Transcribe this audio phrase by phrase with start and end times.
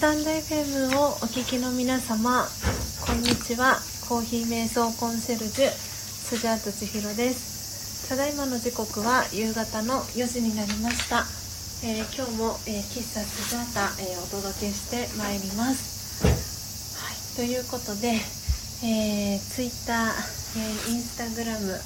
[0.00, 2.48] スタンド FM をお聞きの皆様
[3.06, 3.76] こんにちは。
[4.08, 8.08] コーヒー瞑想コンシェルジュスジャート千尋です。
[8.08, 11.26] ただいまの時刻は夕方の4時になりました、
[11.86, 16.24] えー、今日も、えー、喫茶スジャータ、えー、お届けしてまいります。
[16.96, 17.36] はい。
[17.36, 18.16] ということで、
[18.82, 21.76] えー、Twitter、えー、インスタグラム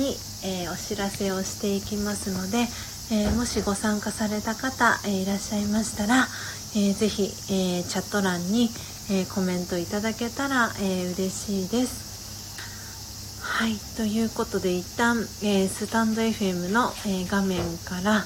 [0.00, 2.66] に、えお知らせをしていきますので、
[3.10, 6.26] えもしご参加された方、えいらっしゃいましたら、
[6.74, 8.70] えー、ぜひ、えー、チャット欄に、
[9.10, 12.12] えー、コメントいただけたら、えー、嬉しいです。
[13.42, 18.24] はい、ということで一旦、えー、スタンド FM の、えー、画面から、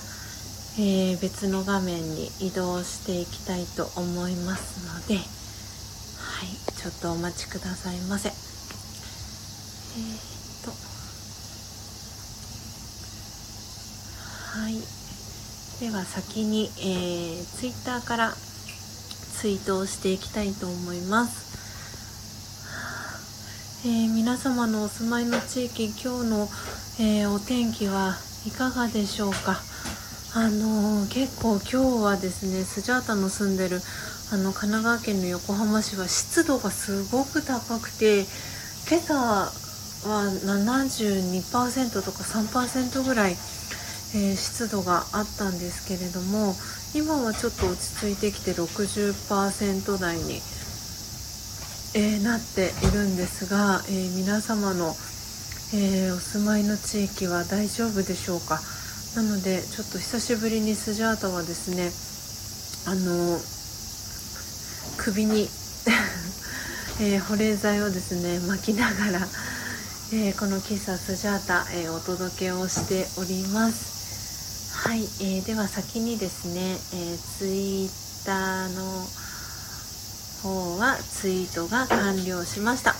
[0.78, 5.20] えー、別の画面に移動していきたいと思いますので、は
[6.44, 8.28] い、ちょっとお待ちくださいませ。
[8.28, 8.34] えー、
[10.62, 10.70] っと、
[14.60, 15.05] はい。
[15.80, 21.44] では先に、えー、ツイッターからツイートをしていきたいと思います、
[23.86, 26.48] えー、皆様のお住まいの地域今日の、
[26.98, 28.14] えー、お天気は
[28.46, 29.60] いかがでしょうか？
[30.34, 33.83] あのー、結構今日はですねスジャータの住んでる
[34.33, 38.24] あの神奈川県の横浜市は湿度がすごく高くて
[38.88, 39.52] 今朝は
[40.06, 43.36] 72%とか3%ぐらい
[44.17, 46.55] えー、湿度があったんですけれども
[46.95, 50.41] 今はちょっと落ち着いてきて60%台に、
[51.95, 54.95] えー、なっているんですが、えー、皆様の、
[55.75, 58.58] えお住まいの地域は大丈夫でしょうか？
[59.17, 61.91] なのでちょっと久しぶりにスジャータはですね
[62.86, 63.41] あの
[64.97, 65.48] 首に
[67.01, 69.28] え保冷剤をですね巻きながら、
[70.12, 73.95] えこの喫茶スジャータ、えお届けをしております。
[74.78, 78.83] はい、えー、では先にですね、えー、ツイッターの
[80.42, 82.94] 方はツイートが完了しました、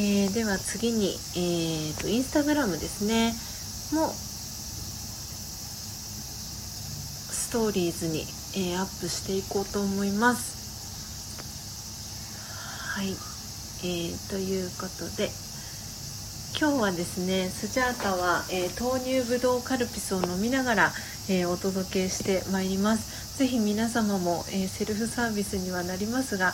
[0.00, 3.34] えー、では次に、えーと、インスタグラムですね。
[3.92, 4.08] も
[7.32, 8.20] ストーリーズに、
[8.54, 10.60] えー、アップしていこうと思います。
[12.94, 15.28] はい、えー、ということで
[16.60, 20.92] 今日はですねスジャータは、えー、豆乳ぶどうカルピスを飲みながら、
[21.30, 23.38] えー、お届けしてまいります。
[23.38, 26.52] ぜひ皆様も、えー、セルフサービスにはなりますが、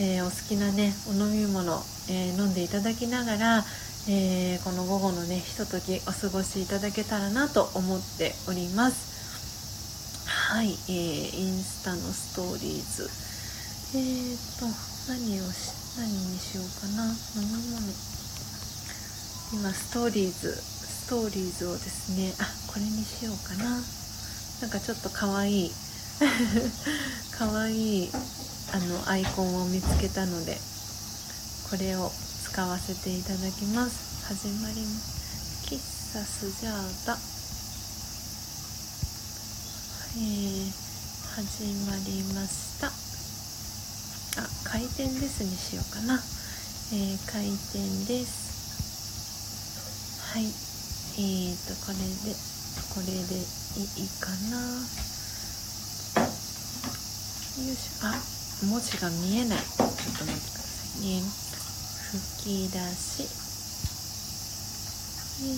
[0.00, 1.80] えお好きなねお飲み物、
[2.10, 3.64] え飲んでいただきながら、
[4.10, 10.26] えこの午後のねひとときお過ごしいただけたらなと思っております。
[10.26, 13.08] はい、えインスタのストーリーズ。
[13.94, 14.66] えっ、と
[15.06, 17.04] 何をし何にしようかな。
[17.06, 18.15] 飲み物。
[19.52, 23.78] 今ストーリーズストーリーズをですねあこれにしようかな。
[24.60, 25.66] なんかちょっとかわい。
[25.70, 25.72] い
[27.30, 28.10] かわいい
[28.72, 30.58] あのアイコンを見つけたので
[31.70, 32.10] これを
[32.50, 34.26] 使わせていただきます。
[34.26, 35.64] 始まります。
[35.66, 37.16] 喫茶スジャータ。
[40.16, 40.72] えー、
[41.36, 42.88] 始まりました。
[44.42, 46.20] あ開店ですにしようかな。
[46.92, 48.45] えー、開店です。
[50.36, 50.44] はい。
[50.44, 52.04] えーとこれで
[52.92, 53.48] これでい
[54.04, 54.60] いかな。
[54.60, 54.84] よ
[57.72, 58.04] いしょ。
[58.04, 58.12] あ
[58.68, 59.58] 文字が見えない。
[59.58, 61.24] ちょっと待ってくださいね。
[62.44, 63.24] 吹き出し。
[65.40, 65.56] えー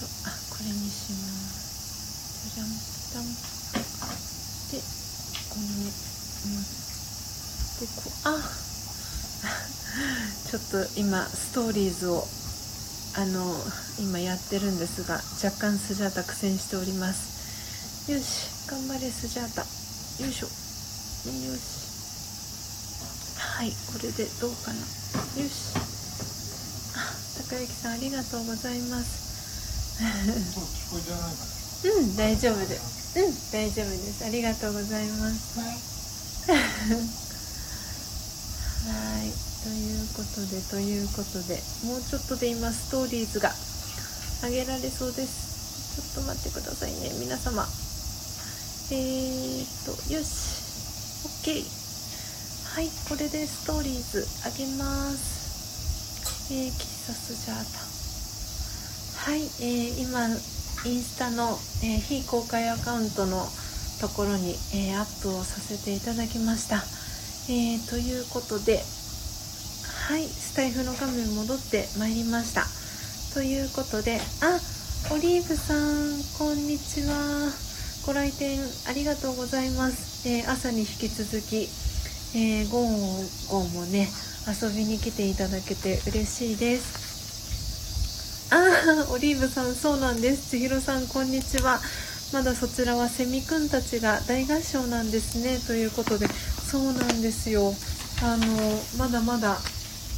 [0.00, 2.56] とあこれにします。
[2.56, 3.24] じゃんじゃん
[4.72, 4.80] で
[5.52, 5.68] この
[7.80, 8.40] でこあ
[10.48, 12.26] ちょっと今ストーリーズを
[13.16, 13.48] あの
[13.98, 18.12] 今やってるんですが若干スジャータ苦戦しております。
[18.12, 19.62] よし頑張れスジャータ。
[19.62, 20.46] よいしょ。
[20.46, 20.52] よ
[21.56, 21.80] し。
[23.40, 24.80] はいこれでどうかな。
[25.40, 25.72] よし。
[26.92, 27.08] あ
[27.48, 29.96] 高之さんありがとうございます。
[31.88, 32.76] うん大丈夫で。
[32.76, 34.24] すうん大丈夫です。
[34.26, 35.58] ありがとうございます。
[35.58, 35.78] はい
[39.66, 43.50] ということでということでもうちょっとで今ストーリーズが
[44.46, 45.98] 上げられそうです。
[45.98, 47.10] ちょっと待ってくださいね。
[47.18, 47.66] 皆様。
[48.92, 50.62] えー、っとよし。
[51.42, 51.66] OK
[52.76, 56.52] はいこれでストーリーズ上げます。
[56.54, 56.78] えー、喫
[57.08, 57.58] 茶スジャー
[59.18, 59.30] タ。
[59.32, 63.44] はい、えー、今インスタの、えー、非公開アカウントの
[64.00, 66.76] ところに、えー、アップをさせていただきました。
[67.48, 68.84] えー、ということで、
[70.06, 72.62] はいスタイフの画面戻ってまいりました。
[73.34, 74.54] ということであ
[75.12, 77.50] オリーブさんこんにちは。
[78.06, 81.66] ご来店ありがとうございます、えー、朝に引き続き、
[82.38, 82.86] えー、ゴン
[83.50, 84.06] ゴンもね
[84.46, 88.54] 遊びに来ていただけて嬉しいです。
[88.54, 88.58] あ
[89.10, 90.50] あオリーブさんそうなんです。
[90.50, 91.80] 千尋さんこんにちは。
[92.32, 95.58] まだそちらはセミくんたちが大合唱なんですね。
[95.66, 97.74] ということでそうなんですよ。
[98.22, 98.46] あの
[98.98, 99.58] まだまだ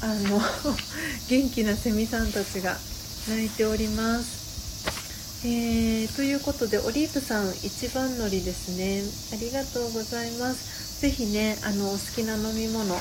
[0.00, 0.40] あの
[1.28, 2.78] 元気なセミさんたちが
[3.28, 4.38] 鳴いております。
[5.44, 9.02] えー、ということでオリーブさん一番乗りですね。
[9.32, 11.00] ありがとうございます。
[11.00, 12.94] 是非ねあのお好きな飲み物、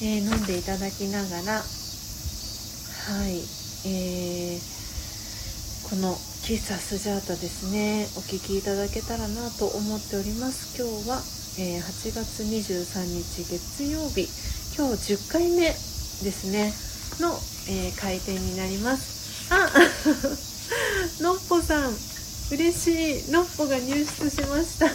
[0.00, 3.42] えー、飲んでいただきながらはい、
[3.84, 8.08] えー、この喫茶スジャータですね。
[8.16, 10.76] お聴きいただけたらなと思っております。
[10.76, 11.22] 今日は、
[11.58, 14.28] え8月23日月曜日。
[14.76, 15.91] 今日10回目
[16.22, 16.72] ですね。
[17.20, 17.38] の、
[17.68, 19.50] えー、開店になります。
[19.50, 19.70] あ
[21.22, 21.96] のっぽさん。
[22.50, 23.30] 嬉しい。
[23.30, 24.86] のっぽが入室しました。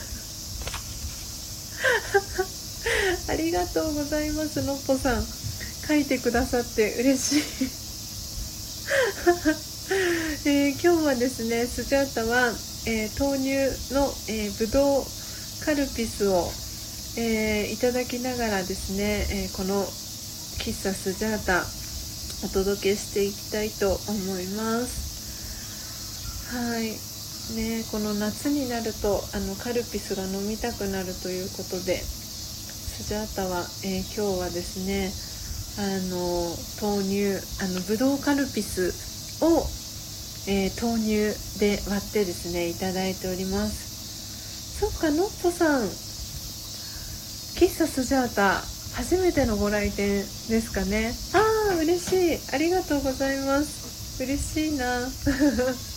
[3.31, 5.27] ありがとうございますのっぽさん。
[5.87, 7.43] 書いてくださって嬉しい。
[10.45, 12.53] えー、今日はですねスジャータは、
[12.85, 15.05] えー、豆乳の、えー、ぶどう
[15.65, 16.51] カルピスを、
[17.17, 19.87] えー、いただきながらですね、えこの
[20.67, 21.63] 喫茶スジャータ
[22.43, 26.51] お届けしていきたいと思います。
[26.51, 26.91] はい。
[27.55, 35.07] ねこの夏になるとあのカルピスが飲みたくなるということでスジャータは、えー、今日はですね
[35.79, 36.51] あの
[36.83, 38.91] 豆乳あのブドウカルピス
[39.39, 39.63] を、
[40.51, 41.31] えー、豆乳
[41.63, 44.83] で割ってですねいただいております。
[44.83, 45.87] そっかのっぽさん。
[47.55, 51.13] 喫茶スジャータ初めてのご来店ですかね。
[51.31, 52.39] ああ嬉しい。
[52.51, 54.23] ありがとうございます。
[54.23, 55.07] 嬉しいな。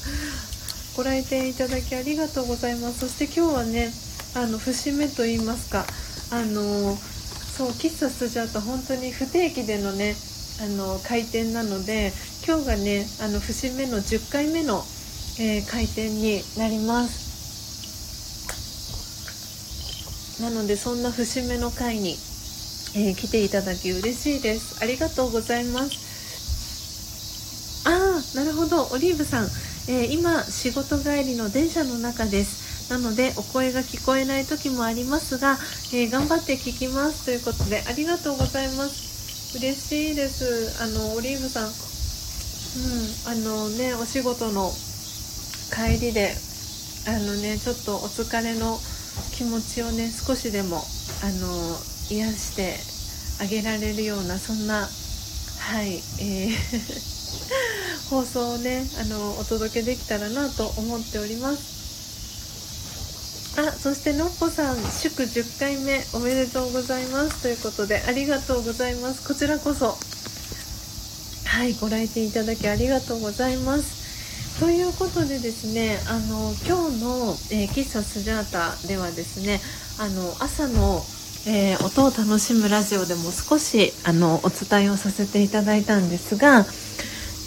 [0.95, 2.99] ご来店いただきありがとうございます。
[2.99, 3.91] そして今日はね
[4.35, 5.87] あの節目と言いますか。
[6.31, 6.99] あの
[7.57, 10.15] そう喫茶スジャータ本当に不定期でのね
[10.61, 12.13] あの開店なので
[12.47, 14.85] 今日がねあの節目の10回目の、
[15.39, 17.31] えー、開店になります。
[20.43, 22.19] なのでそんな節目の回に
[22.95, 24.83] えー、来ていただき嬉しいです。
[24.83, 26.11] ありがとうございます。
[27.87, 28.89] ああなるほど。
[28.93, 29.45] オリーブさん、
[29.89, 32.91] えー、今仕事帰りの電車の中です。
[32.91, 35.57] なのでお声が聞こえない時もありますが、
[35.93, 39.57] えー、頑張って聞きますということでありがとうございます。
[39.57, 40.83] 嬉しいです。
[40.83, 41.65] あのオリーブさん。
[41.67, 41.73] うん
[43.27, 44.71] あのねお仕事の
[45.75, 46.35] 帰りで
[47.07, 48.79] あのねちょっとお疲れの
[49.33, 51.77] 気持ちをね少しでもあの
[52.11, 52.77] 癒して
[53.43, 57.11] あげられるようなそんなはい、えー
[58.11, 61.81] 放送をねあのお届けできたらなと思っております。
[63.59, 67.43] あそしてのっぽさん祝10回目おめでとうございます。
[67.43, 69.27] ということでありがとうございます。
[69.27, 69.99] こちらこそ
[71.45, 74.01] はいご来店いただきありがとうございます。
[74.61, 79.61] ということでですねあの今日の、えー、喫茶スジャータではですね
[79.99, 81.05] あの朝の
[81.47, 86.67] えー、音を楽しむラジオでも少しあのお伝えをさせていただいたんですが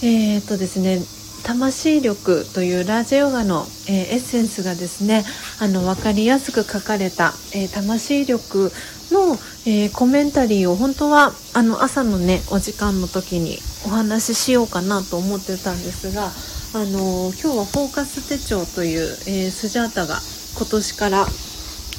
[0.06, 1.00] えー、とですね
[1.46, 5.24] 魂力というラージヨガの、えー、エッセンスがですね
[5.62, 8.72] あの分かりやすく書かれた、えー、魂力
[9.12, 16.32] の、えー、コメンタリーを本当はあの朝のねお時間の時にお話ししようかなと思ってたんですが
[16.76, 20.18] あの今日はフォーカス手帳という、えスジャータが
[20.58, 21.28] 今年から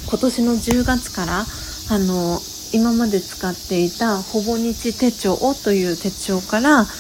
[0.09, 1.45] 今年の10月から
[1.91, 2.41] あの
[2.73, 6.91] 今まで使っていたほぼ日手帳という手帳からフ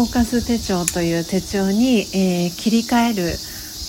[0.00, 3.22] ォーカス手帳という手帳に、えー、切り替える、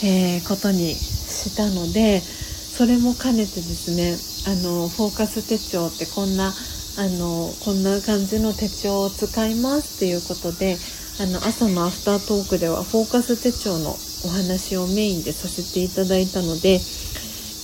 [0.06, 6.54] えー、ことにしたのでそれも兼ねてですねあのフォーカス手帳ってこんな
[7.00, 10.78] あのこんな感じの手帳を使いますっていうことで
[11.20, 13.96] あの朝のアフタートークではフォーカス手帳の
[14.26, 16.80] お話をメインでさせていただいたので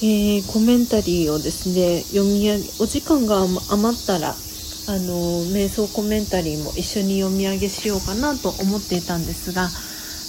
[0.05, 3.39] えー、コメンタリーをですね読み上げお時間が
[3.71, 9.69] 余ったらあの瞑想コメンタリーも一緒に読み上げしようかなと思っていたんですが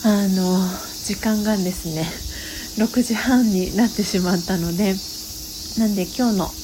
[0.05, 0.63] あの
[1.03, 2.07] 時間がですね
[2.79, 4.95] 6時半になってしまったので
[5.79, 6.55] なんで今日の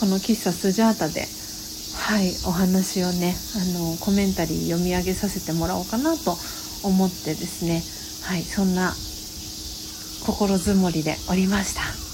[0.00, 1.28] この喫茶スジャータで
[1.94, 6.36] はいお話をねあのコメンタリー読み上げさせてもらおうかなと
[6.82, 7.84] 思ってですね
[8.22, 8.96] はいそんな
[10.26, 12.05] 心づもりでおりました。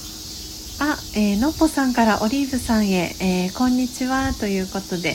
[0.84, 5.14] あ、えー、のっぽさんからオリーブさんへ、えー、こんにちはということで、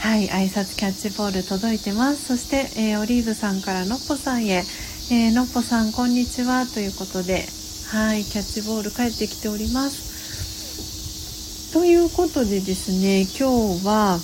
[0.00, 2.26] はい、挨拶キャッチボール届いてます。
[2.26, 4.64] そして、えー、オリーブさんからのっぽさんへ、
[5.12, 7.46] えのっぽさんこんにちはということで、
[7.92, 11.72] はい、キャッチボール帰ってきております。
[11.72, 14.18] ということでですね今日は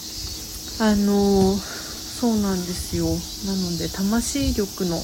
[0.80, 3.06] あのそうなんですよ
[3.46, 4.98] なので魂力の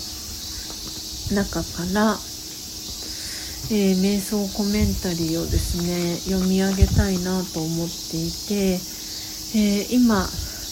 [1.30, 2.16] 中から
[3.71, 8.81] えー、瞑想コメンタリーをですね読み上げたいなと思っていて、
[9.55, 10.27] えー、今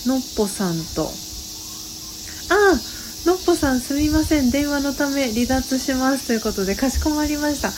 [0.07, 1.11] のっぽさんと
[2.49, 2.81] あ
[3.26, 7.69] のっぽさんすみません電話のため離脱しますということでかしこまりました。
[7.69, 7.73] あ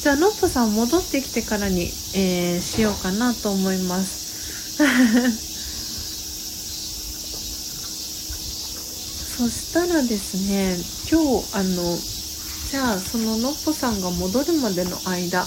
[0.00, 1.82] じゃあのっぽさん戻ってきてからに、
[2.16, 4.80] えー、しようかなと思います。
[9.36, 10.78] そしたらですね
[11.10, 11.98] 今日あの
[12.70, 15.44] じゃあそののっぽさんが戻るまでの間う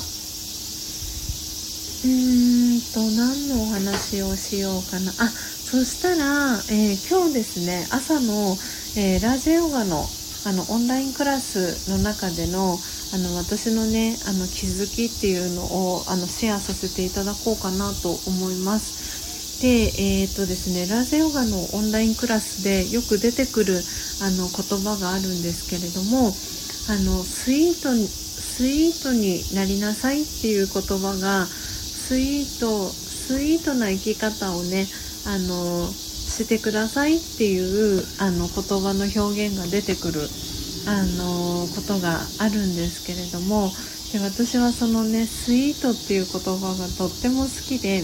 [2.06, 8.58] ーんと何のお話をしようかなあそしたら、えー、今日ですね朝の、
[9.00, 10.03] えー、ラジヨガの
[10.46, 12.75] あのオンラインクラスの中での
[13.13, 19.63] あの私のねあの気づきっていうのをあのシェアさせていただこうかなと思います。
[19.63, 23.80] で、えーとですね、ラージヨガのオンラインクラスでよく出てくる
[24.20, 26.36] あの言葉があるんですけれども
[26.90, 34.86] あのスイートにスイートになりなさいっていう言葉がスイートスイートな生き方をね
[35.25, 40.28] あのしてくださいっていうあの言葉の表現が出てくる
[40.86, 43.72] あのことがあるんですけれども
[44.12, 48.04] で私はそのねスイートっていう言葉がとっても好きで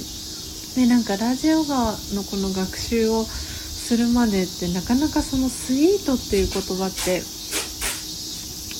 [0.80, 7.22] でなんかラジオガのこの学習をするまでってなかなかそのスイートっていう言葉って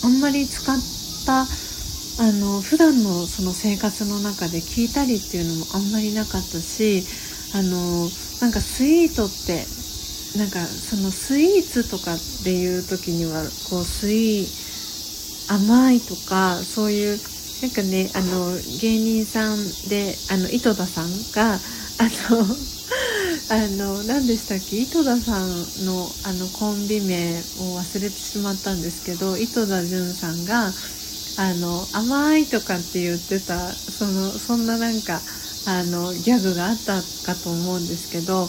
[0.04, 0.78] あんまり使っ
[1.26, 7.04] たあの普段のその生活の中で聞いたりっていうのもあんまりなかったし
[7.56, 8.10] あの
[8.42, 9.66] なんかスイートって
[10.38, 14.48] なんかそのスイーツとかっていう時にはこうスイ
[15.50, 17.18] 甘いとかそういう
[17.62, 18.52] なんかねあの
[18.82, 19.58] 芸人さん
[19.90, 21.58] であの井戸田さんがあ
[22.32, 22.46] の
[23.50, 24.78] あの何でしたっけ？
[24.78, 25.50] 井戸田さん
[25.86, 35.20] のあのコンビ名を忘れてしまったんですけど井戸田潤さんがあの甘いとかって言ってたそのそんななんか
[35.66, 38.46] あのギャグがあったかと思うんですけど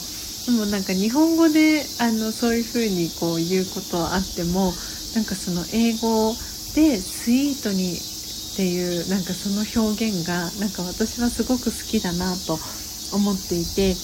[0.47, 4.73] でもなんか日本語であのそういう風にこう言うことはあっても
[5.17, 6.35] なんかその英語
[6.77, 12.59] でスイートにっていうなんかその表現がなんか私はすごく好きだなと
[13.17, 13.95] 思っていて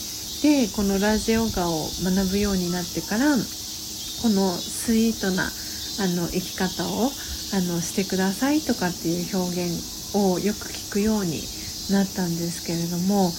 [0.42, 7.10] でこのラジオガを学ぶようになってからこのスイートなあの生き方を
[7.54, 11.42] あのしてくださいとかっていう表現をよく聞くように
[11.90, 13.30] なったんですけれども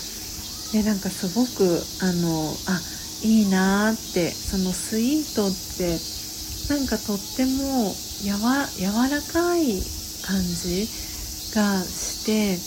[0.73, 2.81] でなんかすごくあのあ
[3.23, 5.97] いいなってそのスイートって
[6.69, 9.81] なんかとってもやわ柔らかい
[10.25, 10.87] 感じ
[11.55, 12.57] がして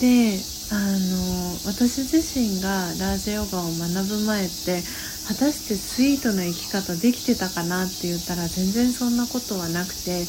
[0.00, 4.80] であの私自身がラージヨガを学ぶ前って
[5.28, 10.24] 果たしてスイートな生き方できてたかなって言ったら全然そんなことはなくて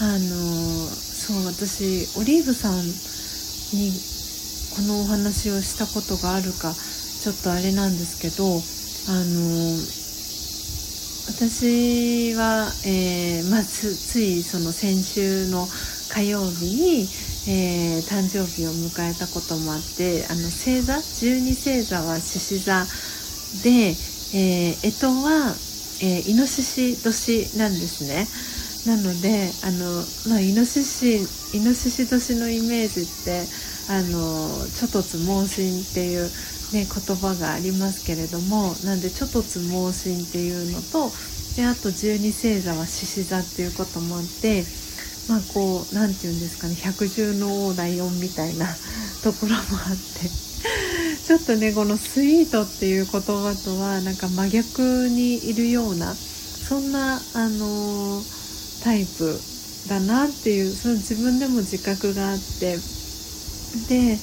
[0.00, 3.92] あのそう私オリーブさんに
[4.72, 10.02] このお話をしたことがあるかちょっとあれなんですけどあの
[11.28, 15.68] 私は、えー、まあ、ついその先週の
[16.10, 22.84] 火曜日にえー、誕生日を迎えたこともあってあの星座12星座は獅子座
[23.64, 23.94] で、
[24.38, 25.54] えー、干支は、
[26.02, 28.26] えー、イノシシ年なんですね。
[28.86, 31.18] なのであの、まあ、イノシシ
[31.56, 33.46] イノシシ年のイメージって
[33.88, 36.24] あの諸突猛進っていう、
[36.72, 41.10] ね、言葉がありますけれどもなんで諸突猛進っていうのと
[41.56, 44.64] であと12星座は獅子座っていうこともあって
[45.28, 48.66] まあこう何て言うんですかね百獣の王ライオンみたいな
[49.22, 50.28] ところもあって
[51.26, 58.24] ちょっとねこのスイートっていう言葉とはなんか真逆にいるようなそんなあのー、
[58.82, 59.40] タイプ
[59.88, 62.78] だなっていうその自分でも自覚があって
[63.88, 64.18] で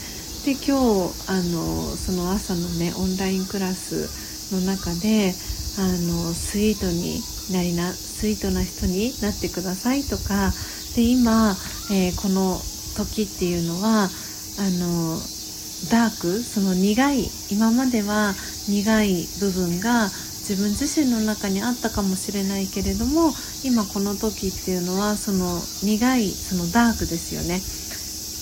[0.46, 4.10] で今日あのその朝のねオンラインクラス
[4.54, 5.34] の中で
[5.78, 10.52] あのスイートになりなスイートな人になってくださいとか
[10.96, 11.56] で今、
[11.92, 12.60] えー、この
[12.98, 14.08] 時っていうのはあ
[14.80, 15.18] の
[15.90, 18.34] ダークその苦い今までは
[18.68, 20.10] 苦い部分が
[20.50, 23.32] 自分自身の中にあったかもしれないけれども
[23.64, 27.62] 今この時っていうのはその苦いそのダークですよね。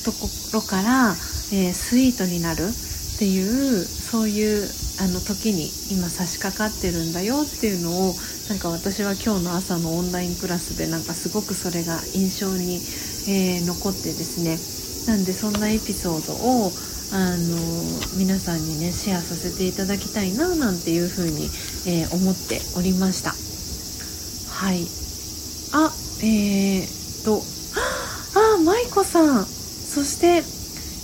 [0.06, 1.12] ところから、
[1.52, 4.68] えー、スイートになるっていうそういう
[5.00, 8.14] あの時に今差し掛かってるんだよっていうのを
[8.50, 12.82] なんか私は今日の朝のオンラインクラスでなんかすごくそれが印象に、
[13.30, 14.58] えー、残ってですね。
[15.08, 16.72] なんでそんなエピソードを
[17.14, 17.56] あの
[18.18, 21.46] 皆さんにねシェアさせていただきたいななんていうふうに、
[21.88, 23.32] えー、思っておりました。
[24.52, 24.88] はい。
[25.74, 27.42] あえー、と
[28.36, 29.46] あ舞子さん。
[29.46, 30.44] そして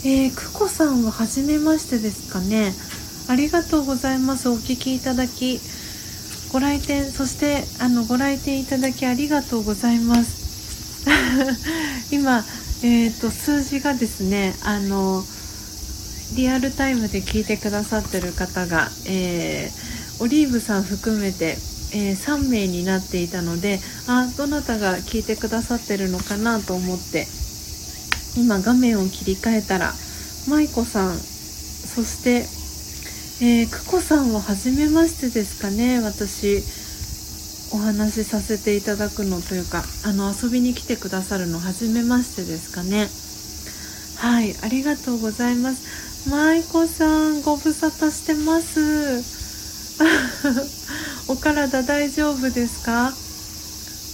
[0.05, 2.73] えー、くこさんは初めましてですかね。
[3.27, 4.50] ありがとうございます。
[4.50, 5.60] お聞きいただき
[6.51, 11.06] ご来店そしてあのご来店いただきありがとうございます。
[12.12, 12.44] 今
[12.84, 15.24] えーと、数字がですねあの
[16.36, 21.56] リアルタイムで聞いてくださってる方が、えー、オリーブさん含めて、
[21.94, 27.25] えー、3名になっていたのであどなたが聞いてくださってるのかなと思って
[28.36, 29.94] 今画面を切り替えたら
[30.50, 32.48] 舞子さんそして、
[33.41, 36.63] えー、久子さんは初めましてですかね私
[37.75, 43.09] お話しさせていただくのというかあの遊びに来てくださるの初めましてですかね。
[44.17, 46.29] はいありがとうございます。
[46.29, 49.23] 舞子さんご無沙汰してます。
[51.27, 53.11] お体大丈夫ですか？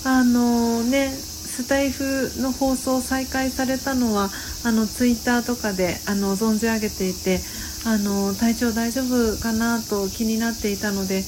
[0.05, 4.29] あのねスタイフの放送再開されたのは
[4.63, 7.41] あのツイッターとかであの存じ上げていて
[7.85, 11.23] あの体調大丈夫かなと気になっていたので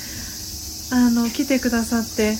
[0.91, 2.37] あの来てくださって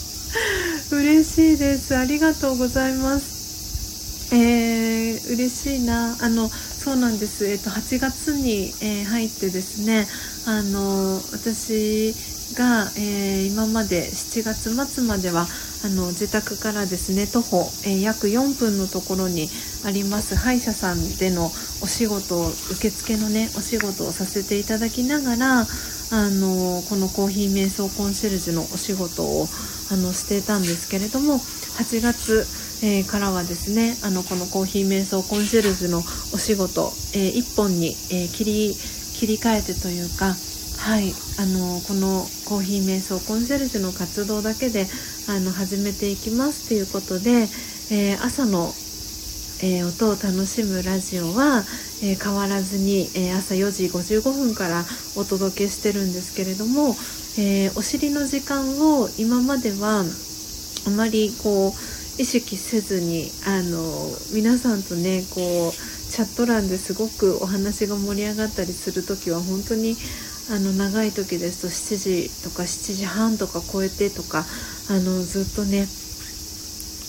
[0.92, 1.96] 嬉しいです。
[1.96, 4.34] ありがとうございます。
[4.34, 6.16] えー、嬉しいな。
[6.20, 6.50] あの
[6.84, 10.06] そうなんです、えっと、8月に、えー、入ってですね
[10.46, 12.12] あの私
[12.52, 15.46] が、えー、今まで7月末までは
[15.84, 19.48] あの自宅からですね徒歩、えー、約4分のところに
[19.84, 21.46] あります歯医者さんでの
[21.82, 25.64] お仕事を受付のねお仕事をさせていただきながらあ
[26.30, 29.46] のこのコーヒー瞑想コンシェルジュのお仕事を
[29.90, 32.46] あのしていたんですけれども8月、
[32.82, 35.98] えー、からはですねあのこのコーヒー瞑想コンシェルジュの
[36.32, 38.74] お仕事、えー、1本に、え、切り
[39.14, 40.34] 切り替えてというか
[40.78, 41.12] はい。
[41.38, 44.86] あのこのコーヒー瞑想コンシェルジュの活動だけで
[45.28, 47.48] あの始めていきますということで、
[47.90, 48.72] えー、朝の、
[49.62, 51.64] えー、音を楽しむラジオは、
[52.02, 54.84] えー、変わらずに、え朝4時55分から
[55.16, 56.94] お届けしてるんですけれども、
[57.38, 60.04] えお尻の時間を今までは
[60.86, 61.70] あまりこう
[62.20, 63.80] 意識せずにあの
[64.32, 69.96] 皆さんとねこうチャット欄ですごくお話が盛り上がったりする時は本当に
[70.50, 74.44] あの長い時ですと7時とか7時半とか超えてとか
[74.90, 75.86] あのずっとね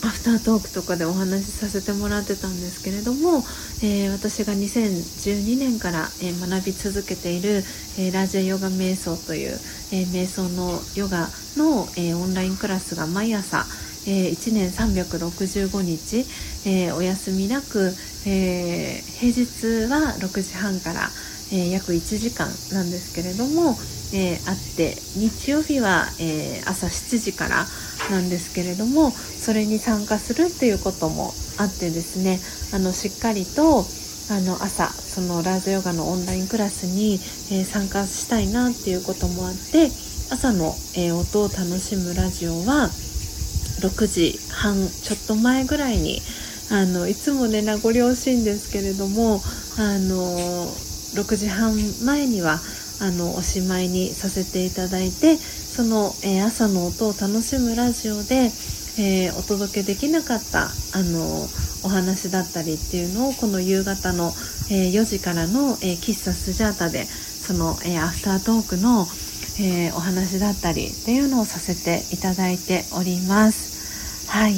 [0.06, 3.40] アフタートークとかでお話しさせてもらってたんですけれども、
[3.82, 7.64] えー、私が2012年から、えー、学び続けている、
[7.98, 9.58] えー、ラジャヨガ瞑想という、
[9.92, 13.66] え瞑想のヨガの、えオンラインクラスが毎朝、
[14.06, 16.26] え1年365日、
[16.70, 17.92] えお休みなく、
[18.28, 21.10] え平日は6時半から、
[21.56, 23.78] え約1時間なんですけれども、
[24.14, 27.66] え、あって日曜日は、え、朝7時から
[28.12, 32.40] なんですけれどもそれに参加するっていうこともあってですね
[32.74, 33.86] あのしっかりと
[34.30, 37.20] あの朝そのラージヨガのオンラインクラスに、
[37.52, 39.90] え、参加したいなっていうこともあって
[40.32, 42.90] 朝の、え、音を楽しむラジオは
[43.82, 46.22] 6時半ちょっと前ぐらいに
[46.72, 49.40] あのいつもね名残惜しいんですけれども
[49.78, 50.68] あの
[51.16, 52.60] 6時半前には
[53.02, 58.52] あのおしまいにさせていただいてその、えー、朝の音を楽しむラジオで、
[59.00, 60.70] えー、お届けできなかったあ
[61.04, 61.48] の
[61.84, 64.32] お話だったりっていうのをこの夕方の、
[64.72, 69.06] えー、4時からの、え喫茶スジャータでその、えアフタートークの、
[69.62, 74.28] えお話だったりっていうのをさせていただいております。
[74.28, 74.56] はい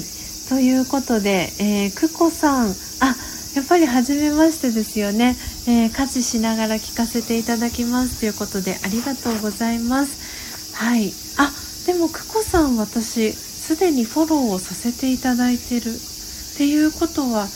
[0.47, 3.15] ということで、えー、くこさんあ
[3.57, 5.35] やっぱり初めましてですよね。
[5.67, 10.75] えー、家事しながら聞かせていただきますということでありがとうございます。
[10.75, 11.11] はい。
[11.39, 11.51] あ
[11.87, 17.47] でも久子さん私すでにフォローをさせていただいてるっていうことは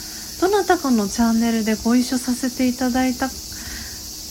[0.42, 3.30] どなたかのチャンネルでご一緒させていただいた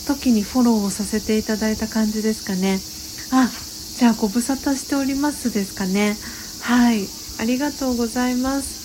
[0.07, 2.81] 時にフォローをさせていただいた感じですかね。
[3.31, 3.49] あ
[3.97, 6.17] じゃあご無沙汰しておりますですかね。
[6.63, 7.07] はい。
[7.39, 8.80] ありがとうございます。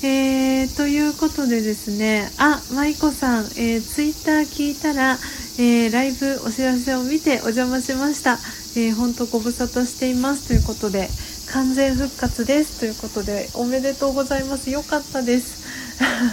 [0.00, 5.18] えー、ということでですね、あ、舞子さん、えー、ツイッター聞いたら、
[5.58, 8.34] えー、ライブお知らせを見てお邪魔しました。
[8.76, 11.08] えー、本当ご無沙汰していますということで、
[11.50, 14.70] 完全復活ですということで、おめでとうございます。
[14.70, 15.66] よかったです。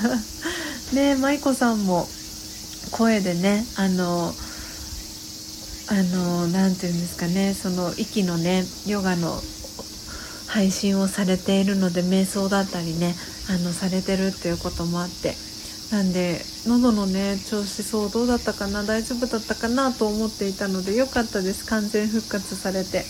[0.93, 2.07] ね、舞子さんも
[2.91, 4.35] 声でね、あの、
[5.87, 9.41] あの、なんていうんですかね、その息のね、ヨガの
[10.47, 13.13] 配信をされているので瞑想だったりね
[13.49, 15.35] あのされてるっていうこともあって。
[15.91, 21.65] なんで喉のね調子そうどうだったかな大丈夫だったかなと思っていたのでよかったです。
[21.65, 23.05] 完全復活されて、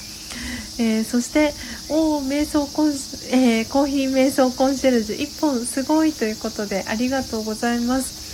[0.78, 1.54] えー、そして
[1.90, 2.90] お瞑想コン、
[3.32, 5.18] えー、コーヒー瞑想コンシェルジュ。
[5.18, 8.26] 1本すごいということでありがとうございます。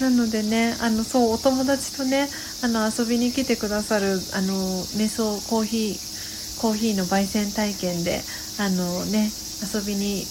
[0.00, 2.28] なのでねあのそうお友達とね
[2.62, 4.54] あの遊びに来てくださるあの
[4.94, 8.20] 瞑想コーヒーコーヒーの焙煎体験で
[8.60, 9.28] あのね
[9.74, 10.24] 遊びに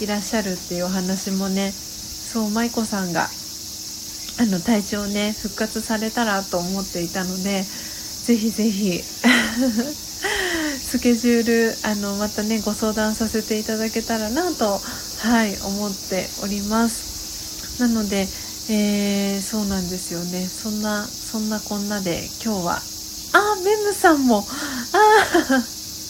[0.00, 3.28] いらっしゃるっていうお話もねそう舞子さんが
[4.38, 14.78] あの体調ね復活されたらと思っていたのでぜひぜひスケジュールあのまたねご相談させていただけたらなと
[15.22, 17.80] はい思っております。
[17.80, 18.26] なので、
[18.70, 20.46] えー、そうなんですよね。
[20.46, 22.82] そんなそんなこんなで今日は
[23.32, 24.44] あメムさんも
[24.92, 25.64] あ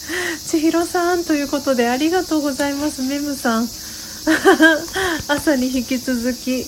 [0.45, 3.01] 千尋さんということでありがとうございます。
[3.01, 3.69] メムさん。
[5.27, 6.65] 朝に引き続き、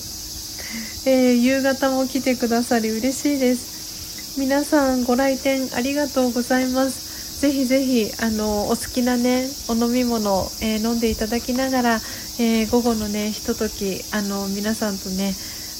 [1.06, 4.38] えー、夕方も来てくださり嬉しいです。
[4.38, 7.41] 皆さんご来店ありがとうございます。
[7.41, 12.02] ぜひぜひあのお好きなねお飲み物、えー、飲んでいただきながら、
[12.38, 15.34] えー、午後のねひとときあの皆さんとね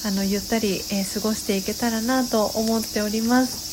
[0.06, 3.69] あのゆったり、え過ごしていけたらなと思っております。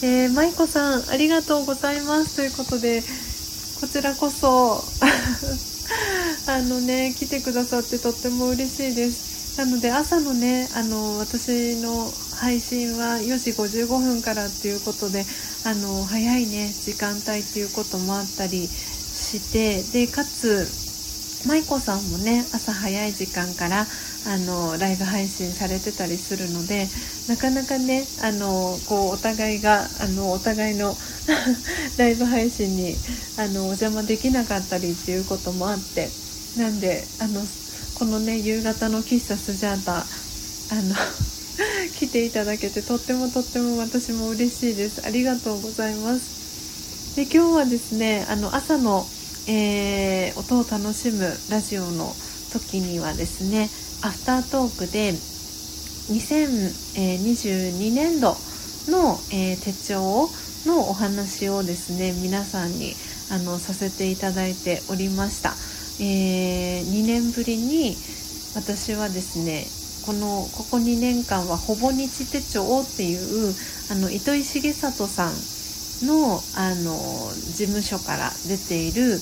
[0.00, 2.36] えー、舞子さんありがとうございます。
[2.36, 3.02] ということで
[3.80, 4.84] こちらこそ
[6.46, 9.58] あのね来てくださってとっても嬉しいです。
[9.58, 15.26] なので朝のねあの私の配信は4時55分からっていうことで
[15.64, 20.87] あの早いね時間帯っていうこともあったりしてでかつ
[21.46, 23.86] 舞子さんもね朝早い時間から
[24.26, 26.86] あのライブ配信されてたりするので
[27.28, 30.96] なかなかねあのこうお互いがあのお互いの
[31.96, 32.96] ライブ配信に
[33.38, 36.10] あのお邪魔できなかったりっていうこともあって
[36.56, 37.42] なんであの
[37.98, 40.94] このね夕方の喫茶スジャータあの
[41.98, 45.02] 来ていただけてとってもとっても私も嬉しいです。
[45.04, 47.16] ありがとうございます。
[47.16, 49.04] で今日はですねあの朝の、
[49.48, 52.12] えー、音を楽しむラジオの
[52.52, 53.70] 時にはですね
[54.06, 55.12] アフタートークで
[56.12, 58.36] 2022年度
[58.92, 60.28] の、えー、手帳
[60.66, 62.92] のお話をですね皆さんに
[63.30, 65.50] あのさせていただいておりました、
[66.04, 67.96] えー、2年ぶりに
[68.54, 69.64] 私はですね
[70.04, 73.54] このここ2年間は「ほぼ日手帳」っていう
[73.90, 75.32] あの糸井重里さん
[76.02, 79.20] のあの事務所から出ている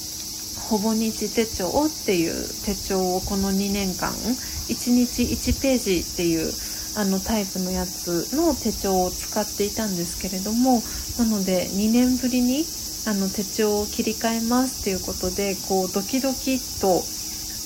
[0.68, 6.52] 「ほぼ日手帳」っていう手帳をこの2年間1日1ページっていう
[6.96, 10.82] あのタイプのやつの手帳を使っていたんですけれども
[11.18, 12.64] なので2年ぶりに
[13.06, 17.04] あの手帳を切り替えますっていうことでこうドキドキと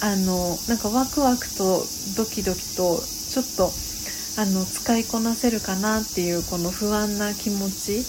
[0.03, 1.85] あのなんかワクワクと
[2.17, 3.71] ドキドキとちょっと
[4.41, 8.01] あの使いこなせるかなっていうこの不安な気持ち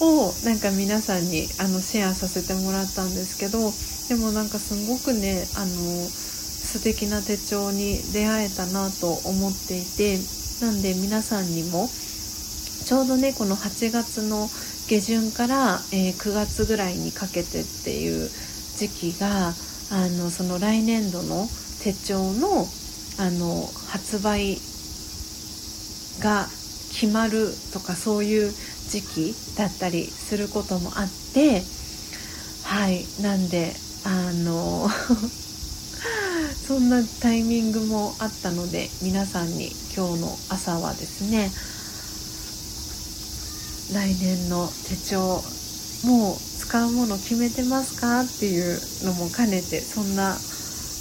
[0.00, 3.72] をなんか皆さんにあのシェアさせてもらったんですけど
[4.06, 10.18] でもなんかすごくねあの素敵な手帳に出会えたなと思っていて
[10.62, 14.46] なんで皆さんにもちょうどねこの8月の
[14.86, 18.30] 下旬から、えー、9月ぐらいにかけてっていう
[18.78, 19.48] 時期が
[19.90, 21.48] あのその来年度の
[21.82, 22.68] 手帳の
[23.18, 24.58] あの発売
[26.20, 26.46] が
[26.92, 28.52] 決まるとかそういう
[28.88, 31.62] 時期だったりすることもあって
[32.64, 33.74] はいなんで
[34.04, 34.88] あの
[36.66, 41.52] そんなタイミングもあったので皆さんに今日の朝はですね
[43.92, 45.42] 来年の手帳
[46.04, 50.36] もう使うもの決めてますかっていうのも兼ねてそんな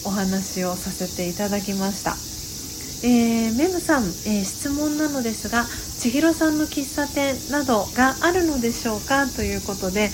[0.06, 2.16] お話をさせていただきました、
[3.08, 9.28] えー、メムさん、えー、質問なのですが千尋さんの喫茶店などがあるのでしょうか？
[9.28, 10.10] ということで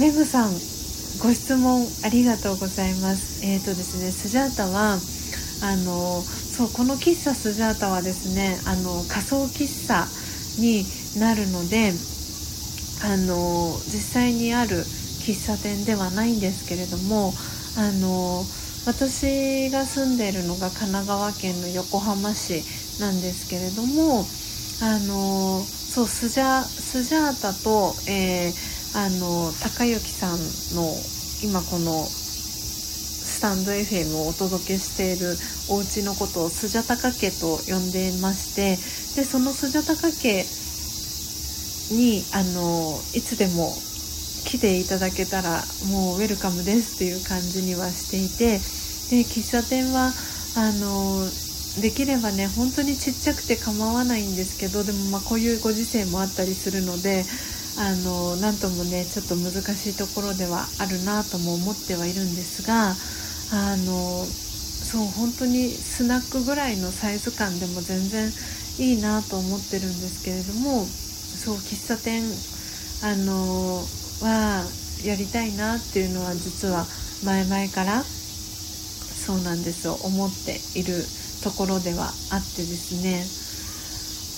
[0.00, 0.52] メムさん
[1.20, 3.44] ご質問ありがとうございます。
[3.44, 10.08] え、ー、とですね、スジャータはあのそうこの喫茶スジャータはですね、あの仮想喫茶
[10.58, 10.84] に
[11.20, 11.92] なるので、
[13.04, 17.34] あの実際にある喫茶店ではないんですけれども、
[17.76, 18.42] あの
[18.86, 22.62] 私が住んでいるのが神奈川県の横浜市
[23.00, 24.24] なんですけれども、
[24.82, 30.36] あのそうスジャスジャータと、えーあの高之さん
[30.76, 30.92] の
[31.42, 35.34] 今このスタンド FM をお届けしている
[35.70, 38.76] お家のことをスジャタカ家と呼んでいまして
[39.16, 40.44] でそのスジャタカ家
[41.96, 43.72] にあのいつでも
[44.44, 48.58] 来ていただけたらもうウェルカムですっていう感じにはしていて
[49.10, 50.12] で喫茶店は
[50.56, 51.26] あの
[51.80, 57.24] できればね本当にちっちゃくて構わないんですけどでもまこういうご時世もあったりするので
[57.78, 62.92] あのなんともねちょっと難しいところではあるなとも思ってはいるんですが
[63.52, 68.30] あのそう本当にスナックぐらいのサイズ感でも全然
[68.78, 72.22] いいなと思ってるんですけれどもそう喫茶店
[73.02, 73.82] あの
[74.22, 74.64] は
[75.04, 76.86] やりたいなっていうのは実は
[77.24, 79.94] 前々からそうなんですよ。
[80.02, 81.04] 思っている
[81.42, 83.24] ところではあってですね。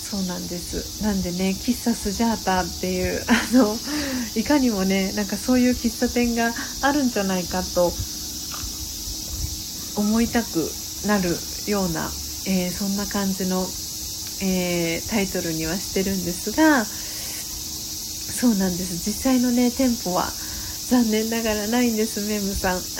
[0.05, 1.03] そうなんです。
[1.03, 3.77] なんでね喫茶スジャータっていう あの
[4.35, 7.91] いかにもねなんかそういう喫茶店があるんじゃないかと
[9.97, 10.71] 思いたく
[11.07, 11.35] なる
[11.67, 12.11] ような、
[12.45, 13.67] えー、そんな感じの、
[14.41, 16.85] えー、タイトルにはしてるんですが
[18.35, 18.97] そうなんです。
[18.97, 20.29] 実際のね店舗は
[20.89, 22.81] 残念ながらないんですメムさん。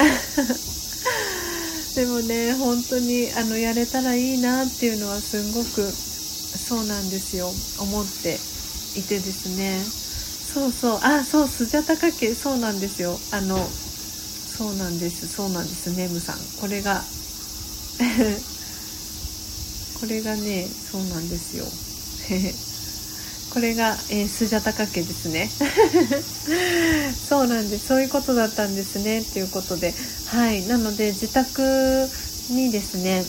[1.96, 7.54] でもね本当にあのやれたらいいなっていうのはすんごくそうなんですよ。
[7.80, 8.40] 思って
[8.96, 9.84] いてですね。
[10.54, 11.00] そうそう。
[11.04, 13.20] あそうスジャタカ家そうなんですよ。
[13.32, 13.70] あの
[14.58, 15.28] そうなんです。
[15.28, 16.38] そうなんですネムさん。
[16.62, 17.04] これが
[20.00, 21.66] これがねそうなんですよ。
[23.56, 25.50] これが、えー、スジャタカ家ですね。
[27.30, 27.88] そうなんです。
[27.88, 29.22] そういうことだったんですね。
[29.22, 29.94] っていうことで。
[30.26, 30.68] はい。
[30.68, 32.10] なので自宅
[32.50, 33.24] にですね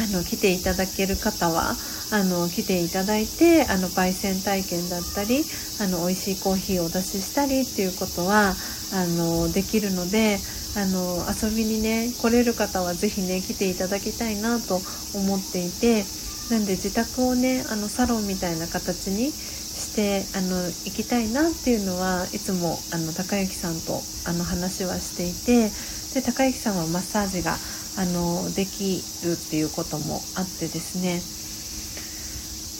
[0.00, 1.74] あの来ていただける方は
[2.10, 5.42] あの来ていただいてあの焙煎体験だったり
[5.80, 8.54] あの美味しいコーヒーをお出ししたりっていうことは
[8.92, 10.38] あのできるので
[10.76, 14.80] あの遊びにね来れる方は是非ね来ていただきたいなと
[15.14, 16.04] 思っていて
[16.50, 25.70] なんで自宅をねあのサロンみたいな形にしてあの行きたいなっていうのはいつもあの高之さんとあの話はしていて
[26.14, 27.56] で高之さんはマッサージが
[27.98, 31.20] あのできるっていうこともあってですね。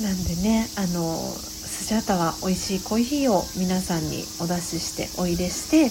[0.03, 5.91] なんでねあのスジャータは美味しいコーヒーを皆さんにお出ししてお入れして、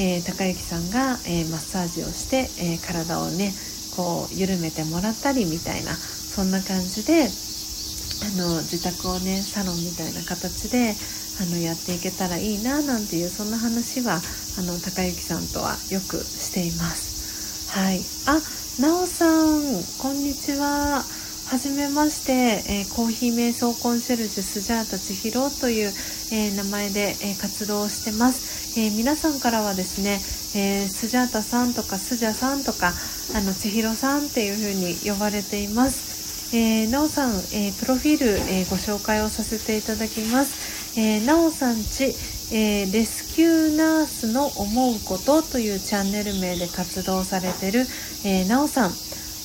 [0.00, 3.52] えー、高之さんが、えー、マッサージをして、えー、体をね
[3.96, 5.92] こう緩めてもらったりみたいな
[6.34, 10.94] そんな感じであの自宅をねサロンみたいな形で
[11.40, 14.18] あのやっていけたらいいななんていうそんな話は
[14.58, 17.70] あの高之さんとはよくしています。
[17.70, 18.40] はい、あ、
[18.82, 19.62] なおさん
[20.02, 21.04] こんにちは。
[21.46, 25.92] はじめまして、えー、コーヒー瞑想コンシェルジュスジャータ千尋という、
[26.32, 30.18] えー、名前で、えー、活動をしてます、え皆さんからはですね、
[30.58, 32.92] えスジャータさんとかスジャさんとか
[33.36, 36.13] あの千尋さんっていう風に呼ばれています
[36.52, 42.14] えー、なおさん、えプロフィール、えご紹介をさせていただきます、えなおさんち、
[42.52, 47.86] えレスキューナースの思うことというチャンネル名で活動されてる、
[48.24, 48.90] えなおさん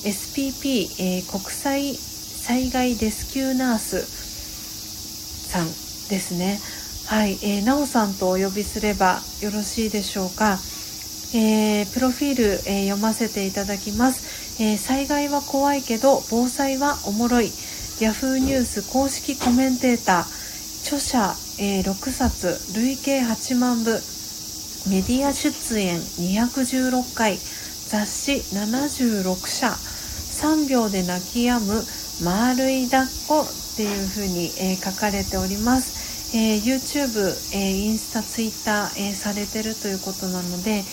[0.04, 4.02] SPP、えー、国際災害レスキューナース
[5.50, 6.60] さんですね。
[7.08, 10.58] はい、えー、なおさんとお呼びすればよろしいでしょうか。
[11.34, 17.46] えー、プロフィール、えー、読ませていただきます、えー、災害は怖いけど防災はおもろい。
[17.46, 20.40] Yahoo ニュース公式コメンテーター
[20.86, 23.92] 著者、え6冊累計8万部。
[24.90, 27.38] メディア出演216回。
[27.88, 29.70] 雑誌76社。
[30.40, 31.84] 3秒で泣き止む
[32.24, 40.84] 丸い抱っこっていう風に、えー、書かれております、えー、YouTube、え、インスタ、ツイッター、えされてるということなので、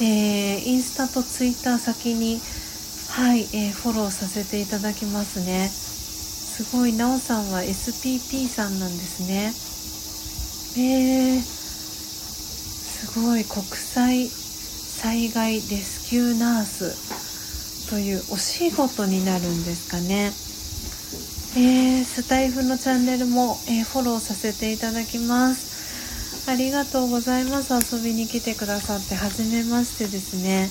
[0.00, 2.40] えインスタとツイッター先に
[3.10, 9.52] はい、えーフォローさせていただきますねすごいなおさんは SPP さんなんですね
[10.78, 20.32] えー、すごい国際災害レスキューナースというお仕事になるんですかね。
[21.56, 26.50] えー、スタイフのチャンネルも、えー、フォローさせていただきます。
[26.50, 27.72] ありがとうございます。
[27.96, 30.68] 遊びに来てくださって、はじめましてですね。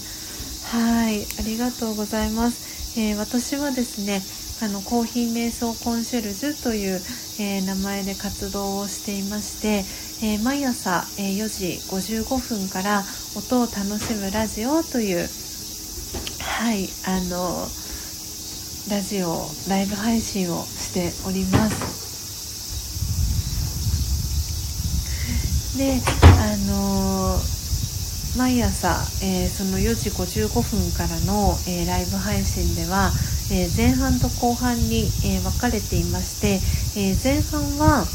[0.71, 2.99] はい、ありがとうございます。
[2.99, 4.21] えー、私はですね、
[4.61, 7.01] あのコーヒー瞑想コンシェルジュという、
[7.39, 9.83] えー、名前で活動をしていまして、
[10.25, 13.03] えー、毎朝、えー、4時55分から
[13.35, 15.27] 音を楽しむラジオという
[16.39, 17.67] はいあの
[18.89, 22.05] ラジオライブ配信をしております
[25.77, 25.99] で
[26.39, 27.34] あの
[28.37, 28.89] 毎朝、
[29.23, 33.11] えー、その4時55分からの、えー、ライブ配信では、
[33.51, 36.59] えー、前半と後半に、え分かれていまして、
[36.99, 38.05] え前半は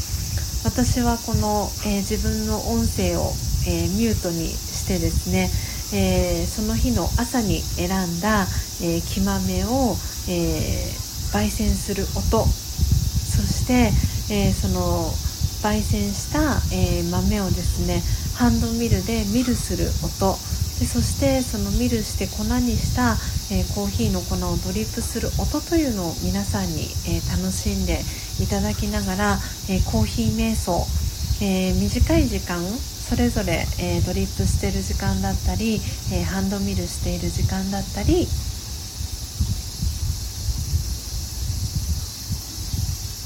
[0.63, 3.33] 私はこの、え自分の音声を、
[3.67, 5.49] えミュートにしてですね、
[5.93, 8.45] えその日の朝に選んだ、
[8.81, 9.95] え木豆を、
[10.29, 10.91] え
[11.33, 13.91] 焙煎する音そして、
[14.29, 15.09] えー、その
[15.63, 18.01] 焙煎した、え、豆をですね
[18.35, 20.37] ハンドミルでミルする音。
[20.79, 23.13] でそしてそのミルして粉にした、
[23.53, 28.01] えー、コーヒーの粉をドリップする音というのを皆さんに、えー、楽しんで
[28.41, 29.37] いただきながら、
[29.69, 30.81] えー、コーヒー瞑想、
[31.43, 35.81] え短い時間それぞれ、えドリップしている時間だったり、
[36.13, 38.25] えハンドミルしている時間だったり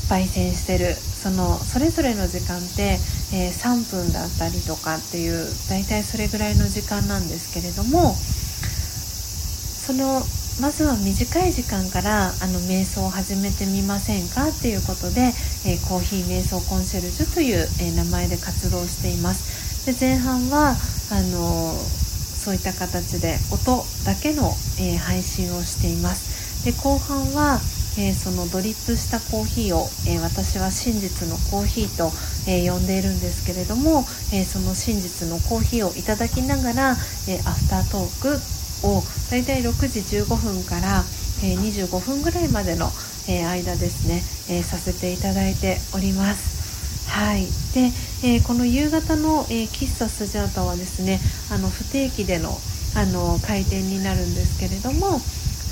[0.09, 2.99] 焙煎してるそのそれぞれの時間って、
[3.33, 10.21] えー、3分だったりとかっていう大体それぐらいの時間なんですけれどもその
[10.61, 15.33] まずは短い時間からあの瞑想を始めてみませんかっていうことで、
[15.65, 19.89] えー、コーヒー瞑想コンシェルジュという、えー、名前で活動しています。
[19.89, 20.77] で前半は
[21.09, 26.65] あのそういった形で音だけの、え配信をしています。
[26.65, 27.59] で後半は
[27.97, 32.11] えー、そのドリップしたコーヒーを、えー、私は真実のコーヒーと、
[32.47, 34.03] えー、呼んでいるんですけれども、
[34.33, 36.91] えその真実のコーヒーをいただきながら、
[37.27, 41.03] えアフタートークをだいたい6時15分から、
[41.43, 42.91] え25分ぐらいまでの、
[43.27, 47.09] え間ですね、えさせていただいております。
[47.09, 47.91] はい、で、
[48.23, 52.59] えこの夕方の、え喫茶スジャータはですねあの不定期での
[52.95, 55.19] あの開店になるんですけれども、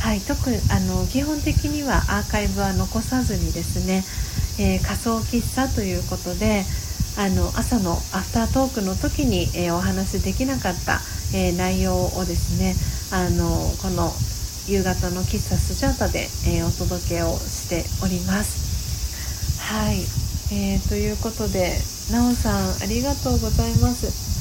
[0.03, 0.35] はい、特
[0.69, 4.03] あの基本的にはアーカイブは残さずにですね、
[4.59, 6.65] えー、仮想喫茶ということで
[7.15, 10.99] あの朝のアフタートークの時に、えー、お話しできなかった、
[11.33, 12.75] えー、内容をですね
[13.15, 13.47] あの
[13.79, 14.11] この
[14.67, 19.59] 夕方の喫茶スジャータで、えお届けをしております。
[19.59, 19.99] はい、
[20.51, 21.79] えー、ということで
[22.11, 24.32] なおさんありがとうございます。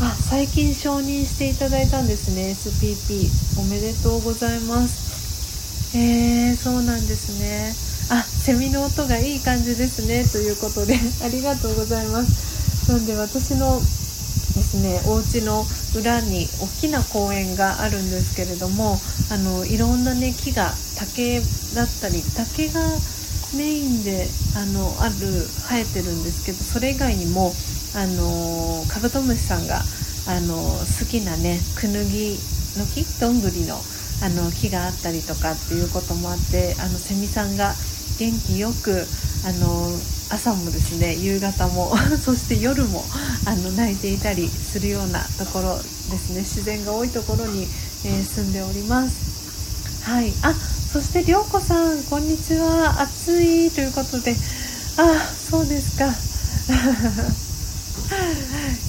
[0.00, 2.54] あ最近承認していただいたんですね。
[2.54, 5.96] SPP おめでとうございます。
[5.96, 7.74] えー、そうなんですね。
[8.10, 10.22] あセミの音がいい感じですね。
[10.24, 10.94] ということで。
[11.24, 12.92] ありがとうございます。
[12.92, 15.64] なんで私のですねお家の
[15.96, 18.98] 裏に大きな公園があるんですけれども
[19.30, 21.40] あのいろんなね木が竹
[21.74, 22.80] だったり竹が
[23.56, 25.14] メインであのある
[25.68, 27.52] 生えてるんですけどそれ以外にも
[27.98, 29.82] あのカブトムシさんが
[30.30, 32.38] あの好きなねクヌギ
[32.78, 33.74] の木どんぐりの
[34.22, 37.74] あの木があったりとかっていうこともあってあのセミさんが
[38.18, 39.02] 元気よく
[39.46, 39.90] あの
[40.30, 43.02] 朝もですね夕方も そして夜も
[43.46, 46.40] あの泣いていたりするようなところですね。
[46.42, 47.66] 自然が多いところに、
[48.04, 50.04] えー、住んでおります。
[50.04, 50.32] はい。
[50.42, 53.00] あそしてりょうこさんこんにちは。
[53.00, 54.36] 暑いということで。
[54.96, 56.14] あそうですか。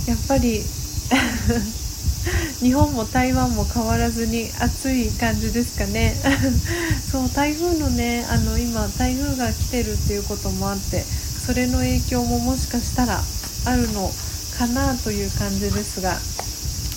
[0.08, 0.64] やっぱり
[2.60, 6.16] 日本も台湾も変わらずに暑い感じですかね。
[7.12, 11.04] そう台風のねあの今台風が来てるっていうこともあって
[11.46, 13.24] それの影響ももしかしたら
[13.66, 14.14] あるの
[14.58, 16.20] かなという感じですが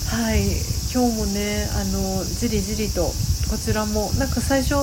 [0.07, 0.83] はい。
[0.93, 3.15] 今日もねあのじりじりと
[3.49, 4.75] こちらもなんか最初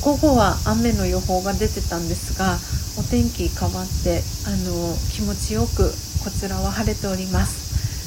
[0.00, 2.58] 午後は雨の予報が出てたんですが
[2.98, 5.92] お天気変わってあの気持ちよく
[6.24, 7.62] こちらは晴れております。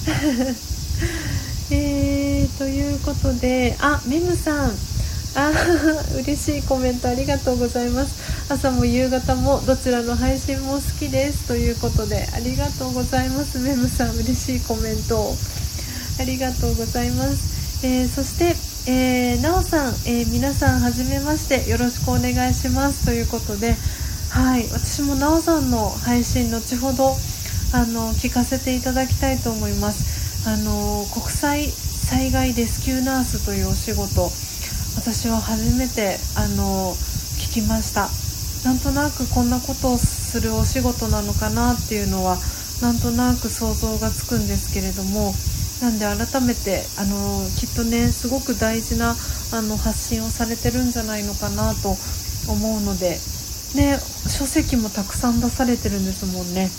[1.71, 4.77] えー、ということであメムさん。
[5.37, 5.51] あ
[6.15, 8.13] 嬉しいコメントありがとうございます。
[8.47, 11.39] 朝も夕方もどちらの配信も好きです。
[11.47, 13.59] ということでありがとうございます。
[13.59, 15.35] メムさん嬉しいコメント
[16.17, 18.55] ありがとうございます、えー、そして、
[18.87, 23.05] えー、なおさん、えー、皆さんはじめましてよろしくお願いします。
[23.05, 23.75] ということで
[24.29, 27.15] はい私もなおさんの配信後ほど
[27.73, 30.47] あの聞かせていただきたいと思います。
[30.47, 34.29] あの国際災害レスキューナースというお仕事
[34.95, 36.93] 私は初めてあの
[37.39, 38.07] 聞きました。
[38.69, 42.37] なんとなくこんなことをするお仕事なのかなっていうのは
[42.83, 45.33] なんとなく想像がつくんですけれども
[45.81, 49.15] なんで改めてあのきっとねすごく大事な
[49.53, 51.95] あの発信をされてるんじゃないのかなと
[52.49, 53.19] 思うので
[53.75, 56.69] ね書籍もたくさん出されてるんですもんね。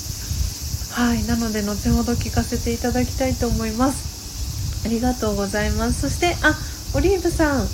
[0.92, 4.86] はいなので後ほど聞かせていただきたいと思います。
[4.86, 6.00] ありがとうございます。
[6.00, 6.56] そしてあ
[6.94, 7.68] オリーブさん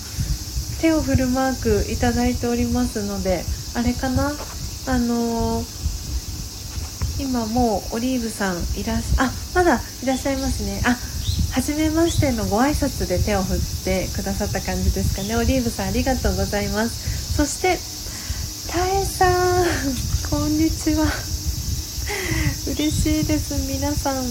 [0.81, 3.45] 手を振るマークいただいておりますので
[3.77, 4.33] あれかな？
[4.89, 10.83] あのー、今もうオリーブさんいらっしゃあまだいらっしゃいますね。
[10.85, 10.99] あ
[11.55, 15.37] 初めましてのご挨拶で手を振ってくださった感じですかね。
[15.37, 17.35] オリーブさんありがとうございます。
[17.37, 17.77] そして
[18.73, 19.29] たえさ
[19.63, 19.67] ん
[20.31, 21.07] こんにちは。
[22.67, 23.55] 嬉しいです。
[23.71, 24.25] 皆さん。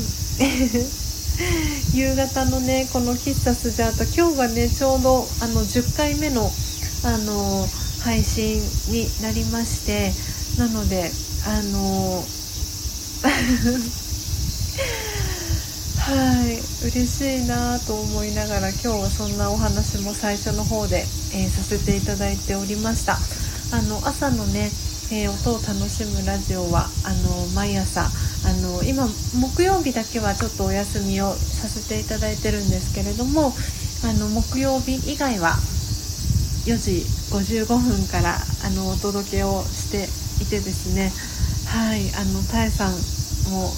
[1.93, 6.49] 夕方のねこの喫茶スジャータ今日がねちょうどあの10回目の
[7.05, 7.67] あの
[8.03, 8.59] 配信
[8.91, 10.11] になりまして。
[10.57, 11.09] なので
[11.45, 12.24] あの
[16.02, 16.58] はい
[16.89, 21.06] 嬉しいなと思いながら今日はそんなお話も最初の方で、
[21.38, 23.22] えー、させていただいておりました。
[23.72, 24.72] あの朝のね、
[25.14, 28.02] えー、音を楽しむラジオはあの毎朝。
[28.02, 29.06] あの今
[29.38, 33.54] 木曜日だけはちょっとお休みをさせていただいてるんですけれども
[34.04, 35.54] あの木曜日以外は
[36.66, 40.10] 4時55分からあのお届けをして
[40.43, 41.14] いてですね。
[41.70, 42.93] はいあのたえさん
[43.54, 43.70] も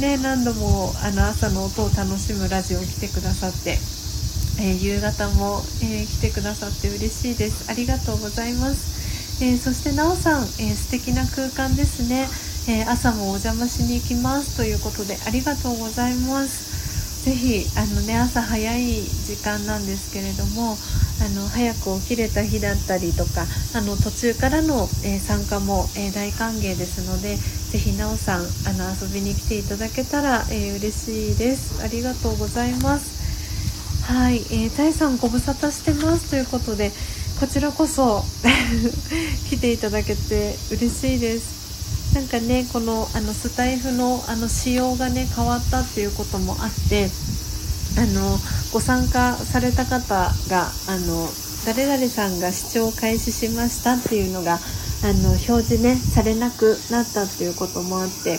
[0.00, 3.78] ね何度もあの朝の音を楽しむラジオ来てくださって、
[4.62, 7.70] えー、夕方も、えー、来てくださって嬉しいです。
[7.70, 12.28] ありがとうございます、えー、そしてなおさん、えー、素敵な空間ですね、
[12.68, 16.69] え朝もお邪魔しに行きますということでありがとうございます。
[17.24, 20.76] ぜひあのね朝早い時間なんですけれども
[21.20, 23.44] あの早く起きれた日だったりとか
[23.74, 31.82] あの途中からの、えー、参加も、えー、大歓迎ですのでぜひなおさんあの遊びに来ていただけたら、えー、嬉しいです。
[31.84, 33.20] ありがとうございます。
[34.10, 36.30] はい、えー、タイさんご無沙汰してます。
[36.30, 36.90] ということで
[37.38, 38.24] こちらこそ
[39.50, 41.59] 来ていただけて嬉しいです。
[42.14, 47.08] なんかねこのあのスタイフのあの仕様がね変わったっていうこともあって
[47.98, 48.36] あの
[48.72, 51.28] ご参加された方があの
[51.66, 54.58] 誰々さんが視聴開始しましたっていうのが
[55.02, 58.38] あの表示ねされなくなったっていうこともあって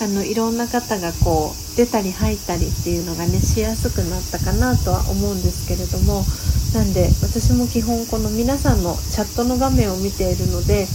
[0.00, 6.22] あのいろんな方がこう出たり入ったりっていうのがねしやすくなったかなとは思うんですけれども
[6.74, 10.86] なんで私も基本この皆さんのチャットの画面を見ているので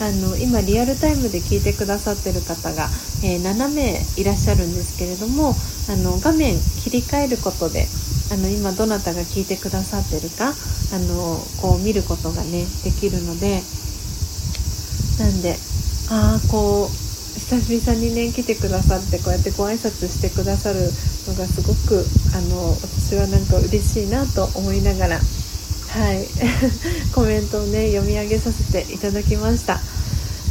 [0.00, 2.88] あの今リアルタイムで聞いてくださってる方が、
[3.22, 5.52] えー、7名いらっしゃるんですけれども
[5.92, 7.84] あの画面切り替えることで
[8.32, 13.60] あの今どなたが聞いてくださってるかあのこう見ることがねできるので
[15.20, 15.56] なんで
[16.08, 20.80] ああこう久々にね来てくださってこうやってご挨拶してくださる
[21.28, 25.20] のがすごくあの私はなんか嬉しいなと思いながら
[25.90, 26.24] はい。
[27.14, 29.80] コメントをね読み上げさせていただきました。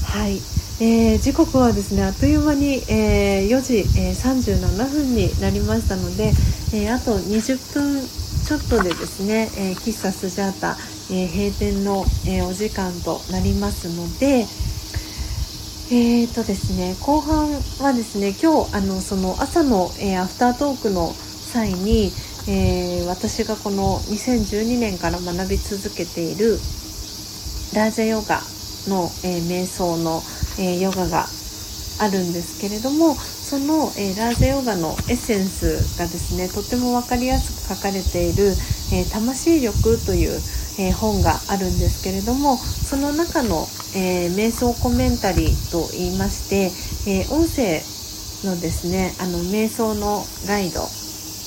[0.04, 0.42] はい、
[0.82, 6.34] えー、時刻はですねあっという間に、えー、4時、えー、37分になりましたので、
[6.74, 8.02] えあと20分
[8.48, 10.78] ちょっとでですね、え喫茶スジャータ、
[11.12, 14.48] え閉店の、えお時間となりますので
[15.92, 21.16] えーとですね、後半はですね今日あのその朝の、えアフタートークの
[21.52, 22.12] 際に、
[22.48, 26.60] えー、私がこの2012年から学び続けている
[27.74, 28.42] ラージャヨガ
[28.88, 30.22] の、えー、瞑想の、
[30.58, 31.28] えー、ヨガが
[32.00, 38.54] あるんですけれどもその、えラージャヨガのエッセンスがですねとても分かりやすく書かれている
[38.94, 40.40] 「え魂力」という、
[40.78, 46.72] え本があるんですけれどもその中の、え瞑想コメンタリーといいまして、
[47.06, 47.82] え音声
[48.44, 50.88] のですねあの瞑想のガイド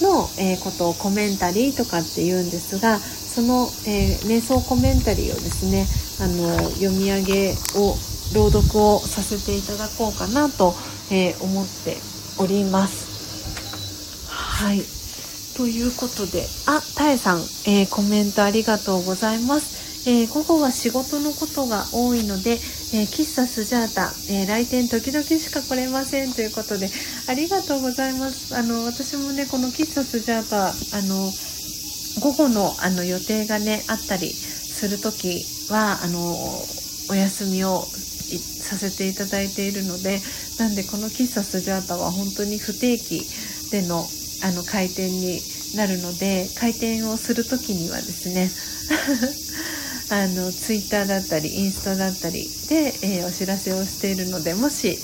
[0.03, 5.87] の、えー、ことをコメンタリーとかって言うんですがその、えー、瞑想コメンタリーをですね
[6.21, 7.97] あの読み上げを
[8.35, 10.75] 朗読をさせていただこうかなと、
[11.11, 11.97] えー、思って
[12.39, 13.13] おります。
[14.29, 14.83] はい
[15.57, 19.82] ということであたえさん、えコメントありがとうございます。
[20.05, 26.89] えー、午後は仕事のことが多いので、えー、喫茶スジャータ、えー、来店時々しか来れませんということで
[27.29, 28.57] ありがとうございます。
[28.57, 31.31] あの私もねこの喫茶スジャータあの
[32.21, 36.21] 午後のあの予定がねあったりする時はあの
[37.11, 40.21] お休みをさせていただいているので
[40.59, 43.23] なんでこの喫茶スジャータは本当に不定期
[43.71, 44.05] での
[44.45, 45.41] あの開店に
[45.77, 48.51] なるので開店をする時にはですね
[50.11, 54.99] あのツイッターだったりインスタだったりで、えー、お知らせをしているのでもし、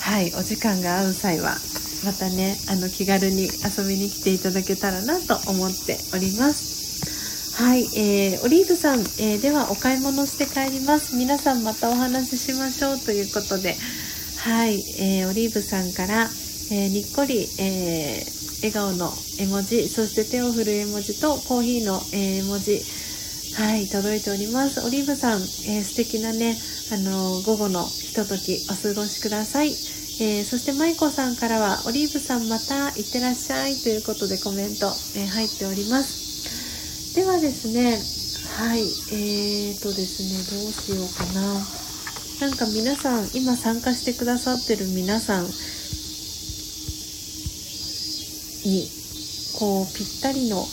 [0.00, 1.56] はい、お時間が合う際は
[2.04, 6.74] またねあの気軽に遊びに来ていただけたらなと思っております。
[7.56, 11.14] はい、えー、オリーブさん、えー、ではお買い物して帰ります。
[11.14, 13.76] 皆さんまたお話ししましょうということで、
[14.38, 16.28] はい、えー、オリーブさんから、
[16.72, 18.24] えにっこり、え
[18.58, 22.82] 笑顔の絵文字、そして手を振る絵文字とコーヒーの、絵文字、
[23.54, 24.84] はい、届いております。
[24.84, 26.58] オリーブさん、えー、素敵なね、
[26.90, 29.68] あのー、午後のひとときお過ごしください。
[29.68, 37.14] えー、そして舞子さんからは、オリーブさんまた行ってらっしゃいということでコメント、え入っております。
[37.14, 38.02] ではですね、
[38.58, 41.62] はい、えーとですね、どうしようかな。
[42.40, 45.46] なんか皆さん、今参加してくださってる皆さん
[48.66, 48.90] に、
[49.60, 50.66] こう、ぴったりの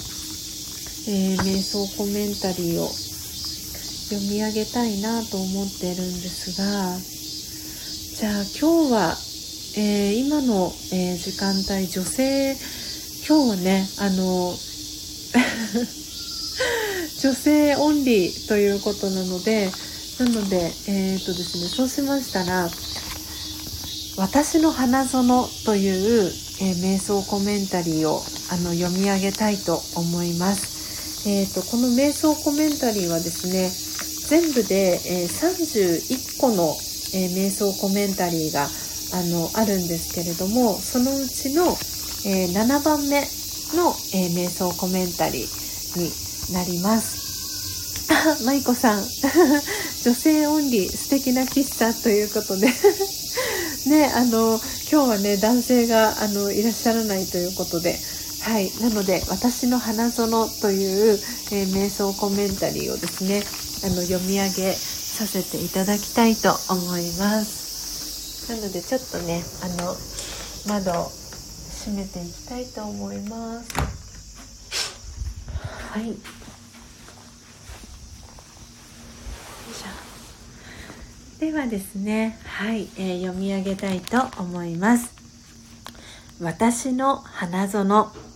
[1.07, 6.99] えー、瞑想コメンタリーを読み上げたいなと思ってるんですが
[8.19, 9.15] じゃあ今日は、
[9.77, 12.55] えー、今の、えー、時間帯女性
[13.27, 14.53] 今日はねあの
[17.19, 19.71] 女性オンリーということなので
[20.19, 22.69] なのでえっ、とですねそうしましたら
[24.17, 30.80] 「私の花園」という、え瞑想コメンタリーをあの読み上げたいと思います。
[31.25, 33.69] えーと、この瞑想コメンタリーはですね
[34.27, 36.75] 全部で、えー、31個の、
[37.13, 38.67] えー、瞑想コメンタリーが
[39.13, 41.65] あのあるんですけれどもそのうちの、
[42.25, 43.21] えー、7番目
[43.75, 46.11] の、え瞑想コメンタリーに
[46.53, 48.11] なります。
[48.11, 49.03] あ、 舞子さん。
[50.03, 52.67] 女性オンリー素敵な喫茶ということで
[53.85, 54.59] ね、あの、
[54.91, 57.99] 今日はね、男性があのいらっしゃらないということで、
[58.43, 61.19] はい、なので「私の花園」という、
[61.51, 63.43] えー、瞑想コメンタリーをですね
[63.83, 68.51] あの読み上げさせていただきたいと思います。
[68.51, 69.95] なのでちょっとねあの
[70.67, 71.11] 窓を
[71.85, 73.69] 閉めていきたいと思います。
[75.91, 76.11] はい。
[76.11, 76.17] い
[81.39, 85.13] ではですねはい、えー、読み上げたいと思います。
[86.39, 88.30] 私の花園。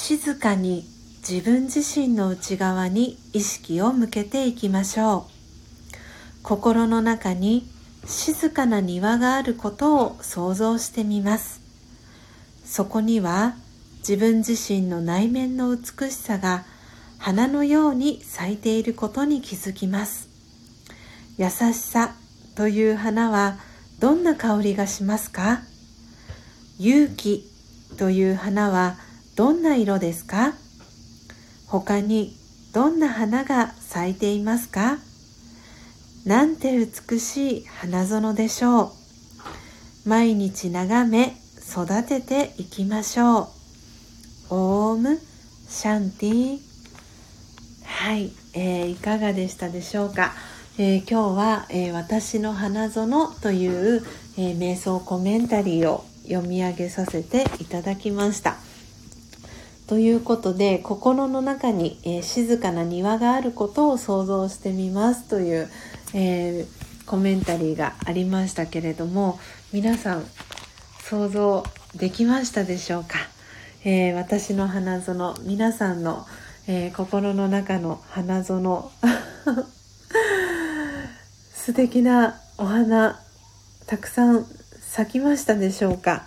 [0.00, 0.86] 静かに
[1.28, 6.44] 自分自身の内側に意識を向けていきましょう。
[6.44, 7.68] 心の中に
[8.06, 11.60] 静かな庭があることを想像してみます。
[12.64, 13.56] そこには
[13.98, 16.64] 自分自身の内面の美しさが
[17.18, 20.28] 花のように咲いていることに気づきます。
[21.38, 22.14] 優しさ
[22.54, 23.58] という花は
[23.98, 25.58] どんな香りがしますか？
[26.78, 27.50] 勇気
[27.98, 28.96] という花は
[29.38, 30.54] どんな色ですか？
[31.68, 32.36] 他に
[32.74, 34.98] どんな花が咲いていますか？
[36.26, 40.08] なんて美しい花園でしょう？
[40.08, 41.36] 毎日眺め
[41.70, 43.46] 育てていきましょう。
[44.50, 45.20] オーム
[45.68, 46.58] シャンティ
[47.84, 50.32] はい、えー、いかがでしたでしょうか、
[50.78, 54.02] えー、今日は、えー、私の花園という、
[54.36, 58.56] え瞑想コメンタリーを読み上げさせていただきました。
[59.88, 65.70] ということで心の中に、えー、静かな庭があることを想像してみますという、
[66.12, 69.40] えー、コメンタリーがありましたけれども
[69.72, 70.26] 皆さん
[71.04, 71.64] 想像
[71.96, 73.16] できましたでしょうか、
[73.82, 76.26] えー、私の花園皆さんの、
[76.66, 78.90] え心の中の花園
[81.54, 83.18] 素敵なお花
[83.86, 84.44] たくさん
[84.82, 86.26] 咲きましたでしょうか？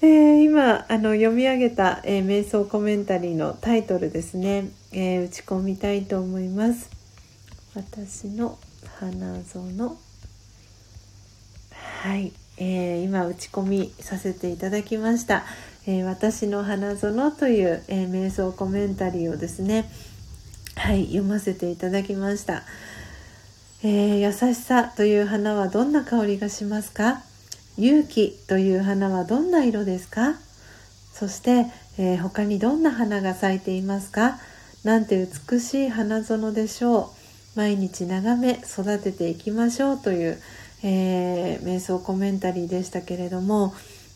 [0.00, 6.88] えー、今あの読み上げた、えー、瞑想コメンタリーのタイトルですね、えー、打ち込みたいと思います。
[7.74, 8.58] 私の
[9.00, 9.96] 花園。
[12.02, 15.44] はい、え、今打ち込みさせていただきました、
[15.84, 19.90] え私の花園という、え瞑想コメンタリーをですね。
[20.76, 22.62] はい読ませていただきました、
[23.82, 27.22] え優しさという花はどんな香りがしますか？
[27.78, 30.34] 勇気という花はどんな色ですか？
[31.12, 31.66] そして、
[31.96, 34.38] えー、他にどんな花が咲いていますか？
[34.82, 37.12] なんて美しい花園でしょ
[37.54, 37.58] う。
[37.58, 40.40] 毎日眺め育てていきましょうという、
[40.82, 43.74] えー、瞑想コメンタリーでしたけれども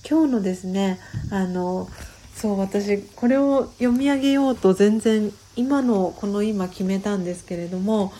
[0.08, 1.00] 今日のですね
[1.30, 1.88] あの
[2.34, 8.12] そう私これを読み上げようと全然今のこの今決めたんですけれども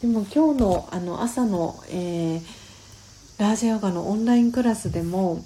[0.00, 2.40] でも今日のあの朝の、えー
[3.38, 5.44] ラージヨガのオンラインクラスでも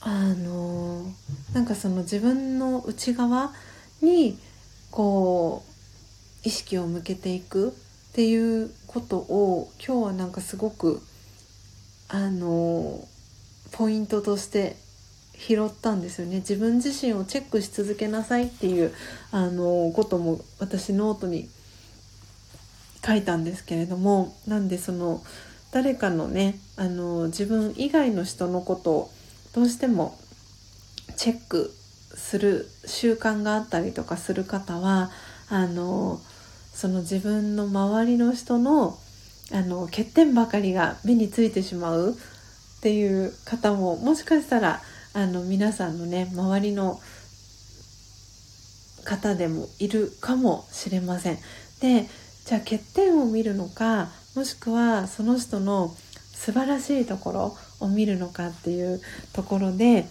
[0.00, 1.02] あの
[1.52, 3.52] なんかその自分の内側
[4.00, 4.38] に
[4.90, 7.72] こう意識を向けていくっ
[8.12, 11.02] ていうことを今日はなんかすごく
[12.08, 13.00] あの
[13.72, 14.76] ポイントとして
[15.36, 16.36] 拾ったんですよね。
[16.36, 18.92] 自分自身をチェックし続けなさいっていう
[19.32, 21.48] あのことも私ノートに
[23.04, 25.22] 書いたんですけれどもなんでその
[25.74, 29.10] 誰かのねあの自分以外の人のことを
[29.56, 30.16] どうしても
[31.16, 31.72] チェック
[32.14, 35.10] する習慣があったりとかする方は
[35.48, 36.20] あの
[36.72, 38.96] その自分の周りの人の
[39.52, 44.80] あの欠点ばかりが目についてしまうっていう方ももしかしたら
[45.12, 47.00] あの皆さんのね周りの
[49.04, 51.38] 方でもいるかもしれません。
[51.80, 52.06] で
[52.44, 55.94] じゃあ欠点を見るのかもしくはその人の
[56.32, 59.00] 素晴らしいところを見るのかっていう
[59.32, 60.06] ところで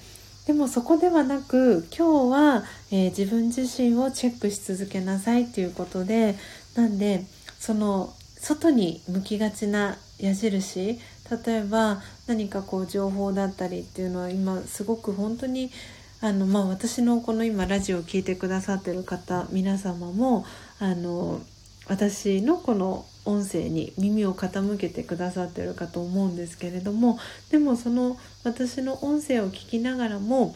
[0.48, 6.36] でもそこではなく今日は、えー、自分自身をチェックし続けなさいっていうことで
[6.76, 7.24] なんで
[7.60, 11.00] その外に向きがちな矢印
[11.46, 15.72] 例えば何かこう情報だったりっていうのは今すごく本当に
[16.20, 20.46] あの、まあ、私のこの今ラジオを聴いてくださってる方皆様も
[20.80, 21.42] あの
[21.88, 27.20] 私のこの音声に耳を傾けてくださってるかと思うんですけれども
[27.52, 30.56] でもその私の音声を聞きながらも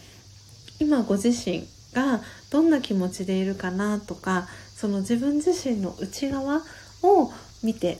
[0.79, 2.21] 今ご自身が
[2.51, 6.61] どんな気持ちでいるかなとかその自分自身の内側
[7.03, 7.31] を
[7.63, 7.99] 見て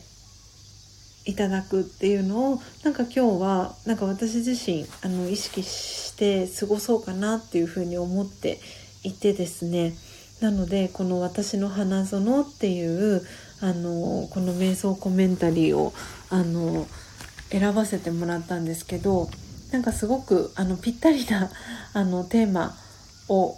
[1.24, 8.60] いただくっていうのをなんか今日はなんか私自身あの意識して過ごそうかなっていうふうに思って
[9.02, 9.94] いてですね。
[10.40, 13.22] なのでこの「私の花園」っていう
[13.60, 15.92] あのこの瞑想コメンタリーを
[16.30, 16.86] あの
[17.50, 19.28] 選ばせてもらったんですけど
[19.72, 21.50] なんかすごくあのぴったりな
[21.92, 22.76] あのテーマ
[23.28, 23.56] を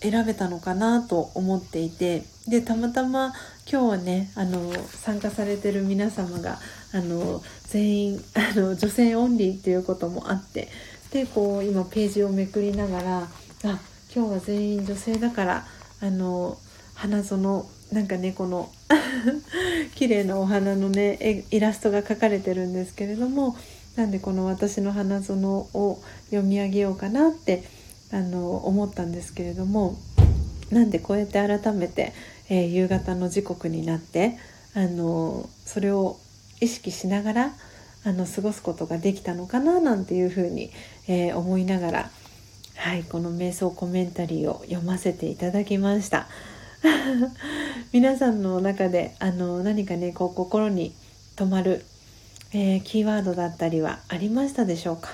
[0.00, 3.34] 選べたのかなと思っていてでたまたま
[3.70, 4.72] 今日はねあの
[5.04, 6.58] 参加されてる皆様が
[6.92, 10.68] あの全員 あの女性オンリーっていうこともあって
[11.12, 13.28] でこう今ページをめくりながら
[13.64, 13.78] あ
[14.14, 15.66] 今日は全員女性だから
[16.00, 16.56] あの
[16.94, 18.70] 花園なんかねこの
[19.96, 23.56] 綺麗なお花のねイラストが描かれてるんですけれども
[23.96, 25.98] なんでこの私の花園を
[26.30, 27.64] 読み上げようかなって
[28.10, 29.98] あの思ったんですけれども
[30.70, 32.12] なんでこうやって改めて、
[32.48, 34.38] えー、夕方の時刻になって
[34.74, 36.18] あのそれを
[36.60, 37.52] 意識しながら
[38.04, 40.70] あの過ごすことができたのかななんていうふうに、
[41.08, 42.10] えー、思いながら、
[42.78, 46.28] はい、この瞑想コメンタリーを読ませていただきました。
[47.92, 50.94] 皆さんの中であの何かねこう心に
[51.34, 51.84] 留まる、
[52.52, 55.10] えー、キーワードだったりはありましたでしょうか？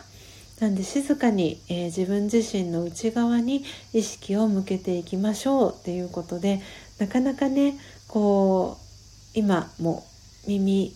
[0.61, 6.61] なんで静かに、えー、自分自身の内側に意識を向けていきましょうっていうことで
[6.99, 8.77] なかなかねこ
[9.35, 10.05] う今も
[10.47, 10.95] 耳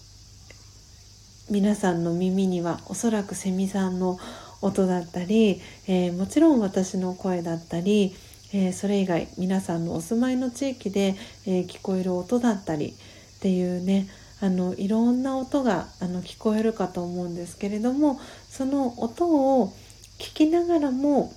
[1.51, 4.19] 皆さんの耳にはおそらくセミさんの
[4.61, 8.15] 音だったり、えー、もちろん私の声だったり、
[8.53, 11.15] えー、それ以外皆さんのお住まいの地域で、
[11.47, 14.09] え聞こえる音だったりっていうね
[14.41, 19.27] あのいろんな音があの聞こえるかと思うんですけれどもその音
[19.61, 19.73] を
[20.19, 21.33] 聞きながらも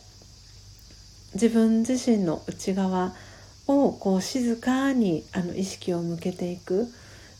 [1.33, 3.13] 自分自身の内側
[3.67, 6.87] をこう静かにあの意識を向けていくっ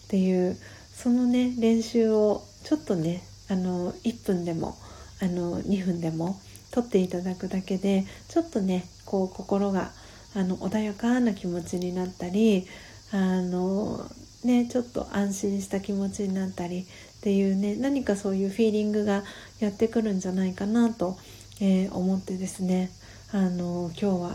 [0.08, 0.58] ていう
[0.94, 4.78] そのね練習をちょっとねあの1分でも
[5.22, 6.40] あの2分でも
[6.72, 9.92] 撮っていただくだけでちょっとねこう心が
[10.36, 12.68] あの穏やかな気持ちになったり
[13.12, 14.10] あの
[14.44, 16.86] ね、ちょっと安心した気持ちになったりっ
[17.22, 19.24] ていうね何かそういうフィーリングが
[19.60, 21.18] やってくるんじゃないかなと、
[21.60, 22.90] えー、思ってですね
[23.32, 24.32] あの今日は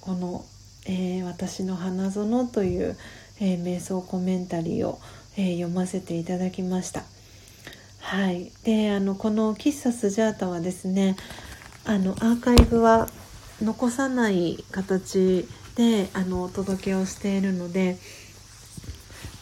[0.00, 0.44] この、
[0.86, 2.96] えー、私の花園」という、
[3.40, 4.98] えー、瞑想コメンタリーを、
[5.36, 7.04] え読ませていただきました。
[8.02, 11.16] はい、であのこの喫茶スジャータはですね
[11.86, 13.08] あのアーカイブは
[13.62, 17.96] 残さない形であのお届けをしているので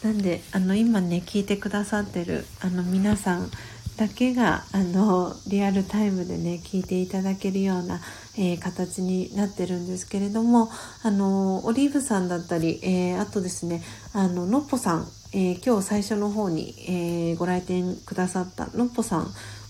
[0.03, 3.51] なんであの今ね聞いてくださってるあの皆さん
[3.97, 7.99] だけがあのリアルタイムでね聞いていただけるような、
[8.37, 10.69] えー、形になってるんですけれども
[11.03, 13.83] あのオリーブさんだったり、えー、あとですね
[14.13, 19.27] あののっぽさん、えー、今日最初の方に、えーご来店くださったのっぽさん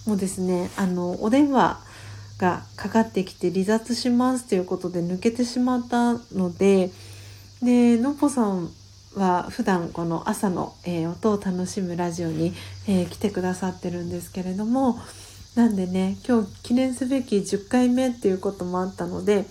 [0.07, 1.79] もですねあのお電話
[2.37, 6.89] がかかってきて離脱しますということで抜けてしまったので
[7.61, 8.71] でのっぽさん
[9.15, 12.53] は普段この朝の、えー、音を楽しむラジオに、
[12.87, 14.99] え、来てくださってるんですけれども
[15.55, 19.45] なんでね今日記念すべき10回目っていうこともあったので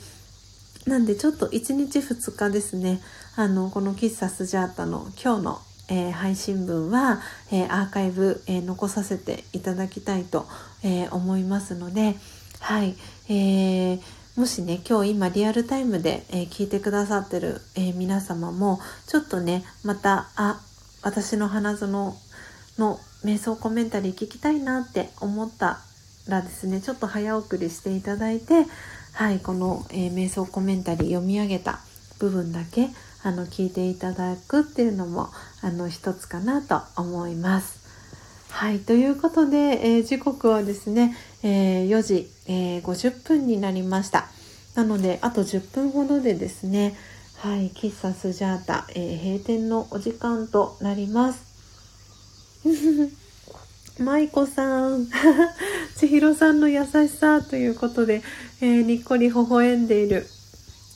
[0.86, 3.00] なんでちょっと1日2日ですね
[3.36, 7.20] あのこの喫茶スジャータの今日の、えー、配信分は、
[7.52, 10.46] えアーカイブ、え残させていただきたいと、
[10.82, 12.16] え思いますので
[12.60, 12.94] はい、
[13.28, 14.00] えー
[14.36, 20.60] もしね今日今リアルタイムで、え、聞いてくださってる、え、皆様もちょっとねまたあ
[21.02, 22.16] 私の花園
[22.78, 25.80] の瞑想コメンタリー聞きたいなって思った
[26.28, 28.66] らですねちょっと早送りしていただいて
[29.12, 31.80] はいこの、え、瞑想コメンタリー読み上げた
[32.18, 32.88] 部分だけ
[33.22, 35.28] あの聞いていただくっていうのも
[35.60, 37.80] あの一つかなと思います。
[38.50, 44.26] はいということで、えー、時刻はですねえー、4時、えー、50分になりました
[44.74, 46.96] なのであと10分ほどでですね
[47.38, 51.48] はい喫茶スジャータ、え、閉店のお時間となります
[53.98, 55.06] 舞子さん
[55.96, 58.22] 千尋さんの優しさということで、
[58.60, 60.26] えー、にっこり微笑んでいる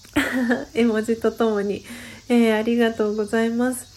[0.75, 1.85] 絵文字とともに、
[2.29, 3.95] えー、ありがとうございます。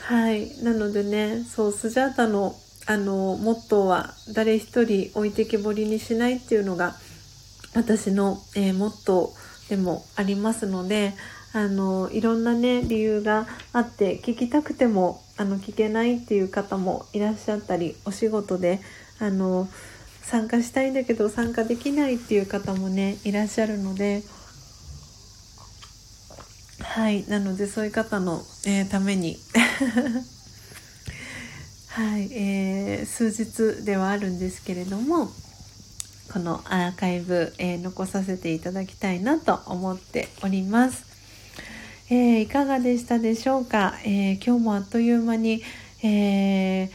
[0.00, 0.50] はい。
[0.62, 2.54] なのでねそうスジャータの
[2.86, 6.94] あのモットーは誰一人置いてけぼりにしないっていうのが
[7.74, 11.12] 私の、えー、モットーでもありますので
[11.52, 18.80] あのいろんなね理由があって聞きたくてもあの聞けないっていう方もいらっしゃったりお仕事で
[19.18, 19.68] あの
[20.22, 24.22] 参加したいんだけど参加できないっていう方もねいらっしゃるので
[26.80, 29.36] はいなのでそういう方の、えー、ために
[31.88, 35.30] はい、えー、数日ではあるんですけれども
[36.32, 41.04] このアーカイブ、えー、残させていただきたいなと思っております。
[42.10, 45.62] えー、いかがでしたでしょうか、えー、今日もあっという間に、
[46.02, 46.90] え、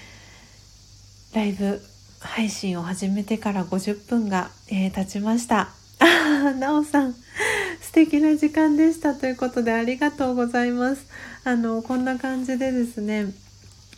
[1.33, 1.81] ライブ
[2.19, 5.69] 配信を始めてから50分が、え経ちました。
[6.59, 7.15] なおさん、
[7.81, 11.05] 素敵な時間でしたということでありがとうございます。
[11.43, 13.33] あの、こんな感じでですね、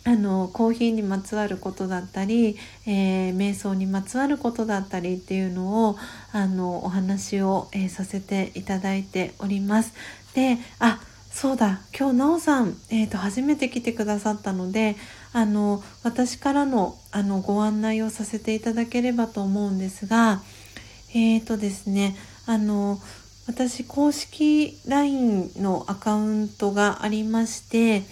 [0.06, 2.56] あのコーヒーにまつわることだったり、
[2.86, 5.96] えー、瞑想にまつわることだったりっていうのを
[6.30, 9.94] あのお話を、えー、させていただいております。
[10.34, 11.00] であ
[11.32, 14.96] そうだ今日なおさん、えーと、初めて来てくださったので
[15.32, 20.40] あの私からのあのご案内をさせていただければと思うんですが
[21.14, 22.16] えっ、ー、とですね
[22.46, 23.00] あの
[23.46, 28.02] 私公式 LINE のアカウントがありまして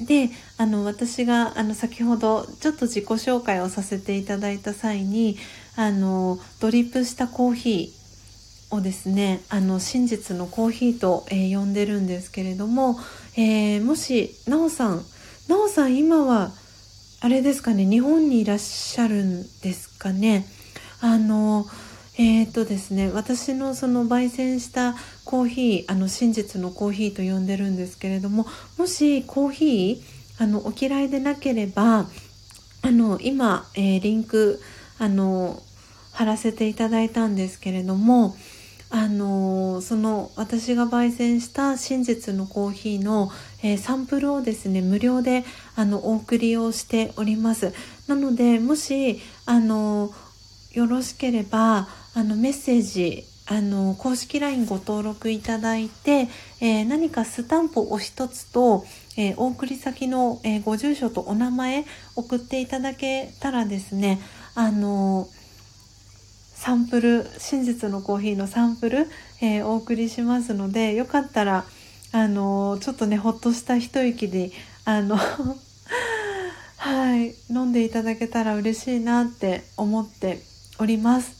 [0.00, 5.36] であの私があの先ほどちょっと自己紹介をさせていただいた際に
[5.76, 12.98] あのドリップしたコーヒーをですねあの真実のコーヒーと、えー、呼んでるんですけれども、
[13.36, 15.02] えー、もしなおさん
[15.48, 16.52] なおさん今は
[17.20, 20.46] あれですかね日本にいらっしゃるんですかね。
[21.00, 21.66] あの
[22.20, 28.44] えー、っとですね私のその焙煎したコーヒーあの真実のコーヒーと呼んでるんですけれども
[28.76, 32.06] もしコーヒーあのお嫌いでなければ
[32.82, 34.60] あの今、えー、リンク
[34.98, 35.62] あの
[36.12, 38.34] 貼らせていただいたんですけれども
[38.90, 43.30] あのその私が焙煎した真実のコーヒーの、
[43.62, 45.44] えー、サンプルをですね無料で
[45.76, 47.74] あのお送りをしております。
[48.06, 50.10] なのでもしあの
[50.78, 56.28] よろしければあのメッセージあの公式 LINE ご登録いただいて、
[56.60, 58.84] えー、何かスタンプお一つと、
[59.16, 64.20] えー、お送り先の、えー、ご住所とお名前送っていただけたらですね
[64.54, 65.26] あの
[66.54, 69.06] サンプル真実のコーヒーのサンプル、
[69.42, 71.64] え、お送りしますのでよかったら
[72.12, 74.52] あのちょっとねほっとした一息で
[74.84, 75.16] あの
[76.76, 80.46] はい飲んでいただけたら嬉しいなって思って
[80.78, 81.32] おります。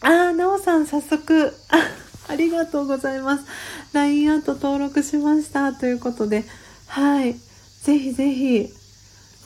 [0.00, 1.52] あーなおさん早速。
[2.28, 3.44] ありがとうございます。
[3.92, 5.72] LINE アート登録しました。
[5.72, 6.44] ということで。
[6.86, 7.34] はい。
[7.82, 8.72] ぜひぜひ。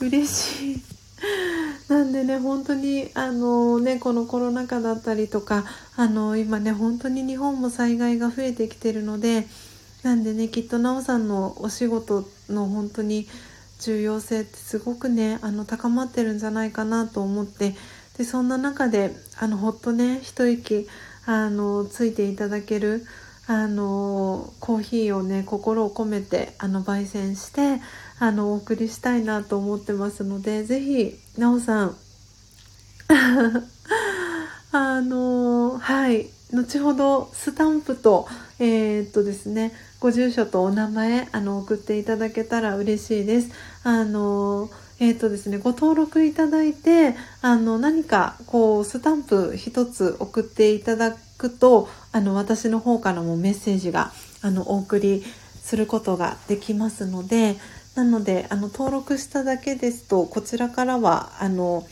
[0.01, 0.95] 嬉しい。
[1.87, 5.65] なんでね本当にあのねこのコロナ禍だったりとか
[5.95, 9.47] あの今ね本当に日本も災害が増えてきてるので
[10.03, 13.27] なんでねきっとなおさんのお仕事の本当に
[13.79, 17.75] 重要性ってすごくねあの高まってるんじゃないかなと思って
[18.17, 20.87] でそんな中であのほっとね一息
[21.25, 23.05] あのついていただける
[23.47, 27.81] あのコーヒーをね心を込めてあの焙煎して
[28.19, 31.95] あのお送りしたいなと思ってますので是非なおさん
[34.71, 38.27] あのはい後ほどスタンプと
[38.59, 43.49] えー、っとですねご住所とお名前あの送っていただけたら嬉しいです。
[43.83, 55.23] あのえーとですね、ご登録いただいてあの何かこうスタンプ一つ送っていただくとあの私の方からもメッセージがあのお送り
[55.61, 57.57] することができますので
[57.95, 61.85] なのであの登録しただけですとこちらからはあの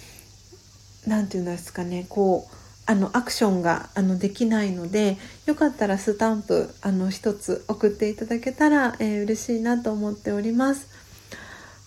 [1.05, 10.87] 何て言うんですかねこうあのアクションがあのできないのでよかったらスタンプあの一つ送っていただけたら、えー、嬉しいなと思っております。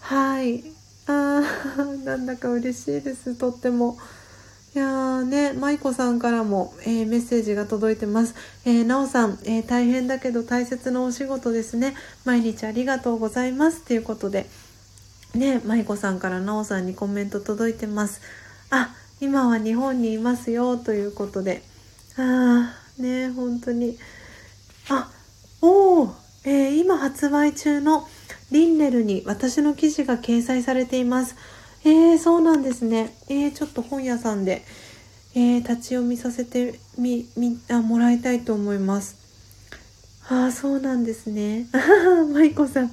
[0.00, 0.75] はい
[1.07, 3.98] あー なんだか嬉しいですとっても。
[4.74, 8.34] いやーね、舞子さんからも、えー、メッセージが届いてます。
[8.66, 11.94] えー、なおさん、えー、大変だけど大切なお仕事ですね。
[12.26, 13.80] 毎日ありがとうございます。
[13.80, 14.46] ということで、
[15.34, 18.20] ね、舞子さんからなおさんにコメント届いてます。
[18.68, 21.62] あ、今は日本にいますよ、ということで。
[22.16, 23.96] あー、ね、本当に。
[24.90, 25.11] あ、
[25.62, 26.11] おー、
[26.44, 28.07] えー、今発売中の
[28.53, 31.36] リンネルに私の記事が掲載されています。
[31.84, 33.14] えー、そうなんですね。
[33.28, 34.62] えー、ちょっと本屋さんで、
[35.34, 39.16] えー、立ち読みさせてみ、み、あ、もらいたいと思います。
[40.28, 41.66] ああ、そうなんですね。
[42.32, 42.90] マイコさん、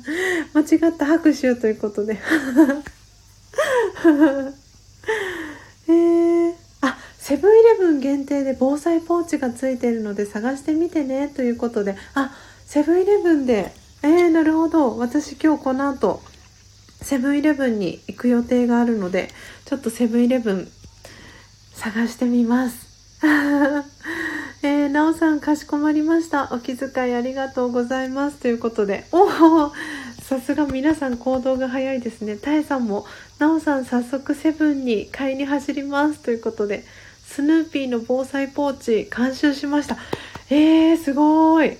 [0.53, 2.19] 間違った拍手ということで。
[5.87, 12.35] えー、あ、セブンイレブン限定で防災ポーチがついているので探してみてねということで、あ、
[12.65, 13.73] セブンイレブンで、
[14.03, 14.97] えー、なるほど。
[14.97, 16.21] 私今日この後、
[17.01, 19.29] セブンイレブンに行く予定があるので、
[19.63, 20.67] ちょっとセブンイレブン
[21.71, 22.85] 探してみます。
[24.61, 26.49] えー、なおさん、かしこまりました。
[26.51, 28.37] お気遣いありがとうございます。
[28.37, 29.71] ということで、おお
[30.21, 32.35] さすが皆さん行動が早いですね。
[32.35, 33.05] たえさんも、
[33.39, 36.19] なおさん早速セブンに買いに走ります。
[36.19, 36.83] ということで、
[37.25, 39.97] スヌーピーの防災ポーチ監修しました。
[40.49, 41.77] えー、すごい。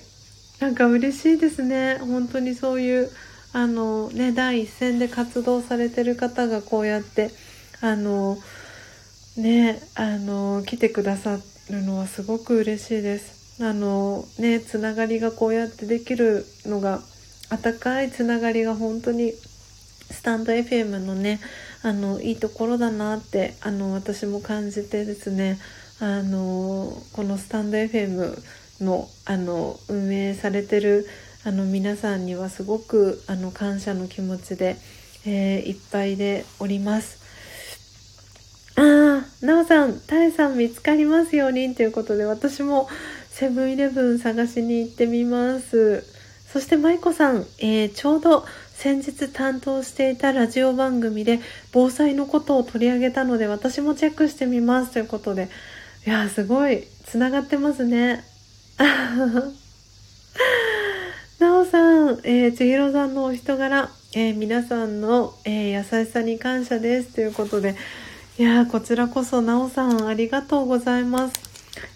[0.60, 1.98] なんか嬉しいですね。
[1.98, 3.10] 本当にそういう
[3.52, 7.30] あのね第一線で活動されてる方がこうやって
[7.80, 8.38] あの
[9.36, 11.38] ねあの来てくださ
[11.70, 13.62] るのはすごく嬉しいです。
[13.62, 17.00] あのねつながりがこうやってできるのが
[17.50, 19.32] 温かいつながりが本当に
[20.10, 21.40] スタンド FM のね
[21.82, 25.58] あのいいところだなってあの私も感じてですね
[26.00, 28.36] あのこのスタンド FM
[28.80, 31.06] のあの運営されてる
[31.44, 34.76] あの皆さんにはすごくあの感謝の気持ちで、
[35.26, 37.22] えー、いっぱいでおります。
[38.76, 42.88] ああ、なおさん、たえさん見つかりますようにということで、私も
[43.30, 46.04] セブンイレブン探しに行ってみます。
[46.54, 51.40] そして舞子さん、えー、ちょうど先日担当していたラジオ番組で
[51.72, 55.48] 防災のことを取り上げたので私もチェックしてみますということで
[56.06, 58.24] いやすごいつながってますね
[61.38, 67.76] なおさん、えー、千尋さんのお人柄、えー、皆さんの、えー、優しさに感謝ですということで、
[68.36, 71.40] いやこちらこそなおさんありがとうございます。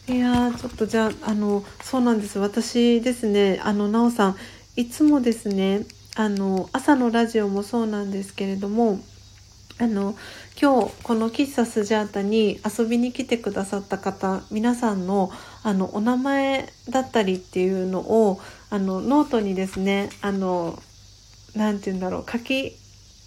[0.07, 2.39] いやちょっとじゃあ、あの、そうなんです。
[2.39, 4.37] 私ですね、あの、なおさん、
[4.77, 9.01] いつもですね、あの、朝のラジオもそうなんですけれども、
[9.79, 10.17] あの、
[10.61, 15.31] 今日この喫茶スジャータに遊びに来てくださった方皆さんの
[15.63, 20.77] あのお名前だったりっていうのをあのノートにですねあの
[21.55, 22.73] 何て言うんだろう書き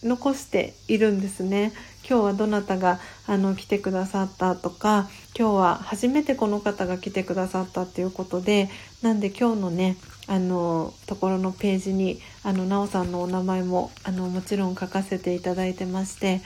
[0.03, 1.71] 残しているんですね。
[2.09, 5.07] 今日はどなたがあの来てくださったとか
[5.37, 8.69] 今日は初めてこの方が来てくださったっていうことで
[9.03, 9.95] なんで今日のね
[10.27, 16.41] あのところのページにあのなおさんのお名前もあのもちろん書かせていただいてまして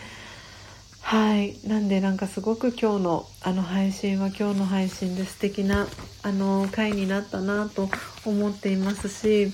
[1.07, 1.55] はい。
[1.67, 5.85] なんでなんかすごく今日のあの配信は今日の配信で素敵な
[6.23, 7.89] あの回になったなと
[8.25, 9.53] 思っていますし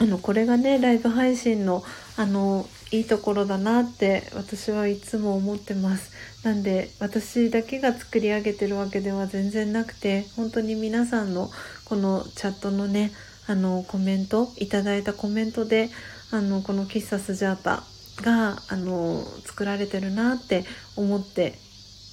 [0.00, 1.84] あのこれがねライブ配信の
[2.16, 6.12] あのいいところだなって私はいつも思ってます。
[6.42, 11.50] なんで私だけが作り上げてるわけでは全然なくて本当に皆さんの
[11.84, 13.12] このチャットのね
[13.46, 15.90] あのコメントいただいたコメントで
[16.30, 17.84] あのこの喫茶スジャータ
[18.22, 20.64] があの作られてるなって
[20.96, 21.58] 思って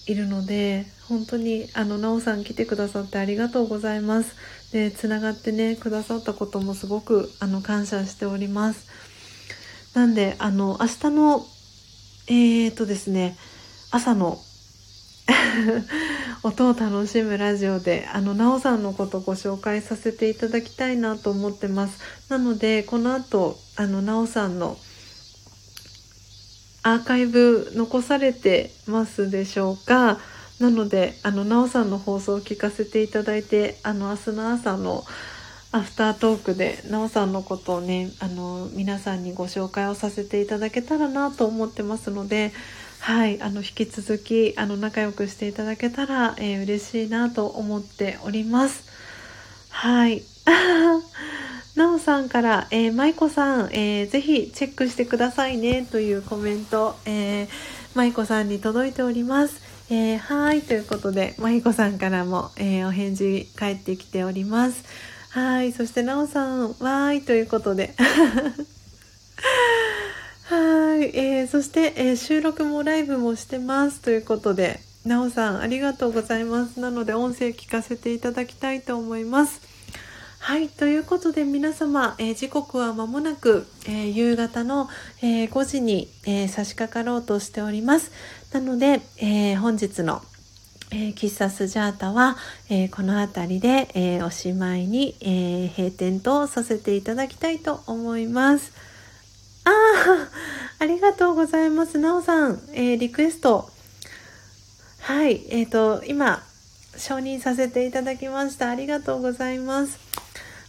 [0.05, 4.35] いるので本当にあのなおさん来てくださってありがとうございます。
[4.71, 8.87] でつながってねくださったこともすごくあの感謝しております。
[9.93, 11.45] なんであの明日の
[12.27, 13.35] えー、とですね
[13.91, 14.39] 朝の
[16.43, 21.99] 音を楽しむラジオであのなおさんのことご紹介させていただきたいなと思ってます。
[22.29, 24.77] なのでこの後あのなおさんの
[26.83, 30.19] アーカイブ残されてますでしょうか？
[30.59, 35.03] なのであのなおさんの放送を聞かせていただいてあの明日の朝の
[35.71, 42.51] アフタートークでなおさんのことをねあの皆さんにご紹介をさせていただけたらなと思ってますので
[42.99, 48.85] はいあの引き続きあの仲良くしていただけたら、えー、嬉しいなと思っております。
[49.69, 50.21] はい。
[51.75, 57.47] なおさんから、えー、まいこさん、えー、ぜひチェックしてくださいねというコメント、えー、
[57.95, 59.59] まいこさんに届いております。
[59.89, 64.83] えー、はい、ということで、まいこさんからも、えー、お返事返ってきております。
[65.29, 67.95] はい、そしてなおさん、わーい、ということで。
[70.45, 76.79] はい、えー、そして、えー、収録もライブもしてますということで、なおさん、ありがとうございます。
[76.79, 79.72] なので、音声聞かせていただきたいと思います。
[80.43, 84.89] はい、ということで皆様、えー、時刻は間もなく、えー、夕方の、
[85.21, 88.11] えー、5時に、え差し掛かろうとしております。
[88.51, 90.21] なので、え本日の、
[90.91, 92.35] え喫茶スジャータは、
[92.69, 98.73] えこの辺りで、えおしまいに、え閉店とさせていただきたいと思います。
[99.63, 101.99] ああ、ありがとうございます。
[101.99, 103.69] なおさん、え、リクエスト。
[104.99, 106.43] はい、えっ、と、今、
[106.97, 108.69] 承認させていただきました。
[108.69, 109.99] ありがとうございます。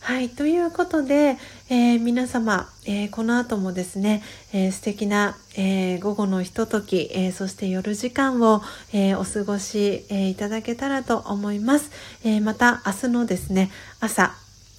[0.01, 1.39] はい、ということで、
[1.71, 4.23] えー、皆様、えー、この後もですね、
[4.53, 8.61] えー、素敵な、え午後のひととき、えそして夜時間を、
[8.93, 11.91] えお過ごし、えいただけたらと思います。
[12.23, 14.35] えまた明日のですね、朝、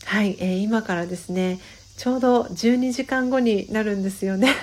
[0.05, 1.59] はい、え今からですね、
[1.97, 4.53] ちょうど12時間後になるんですよね。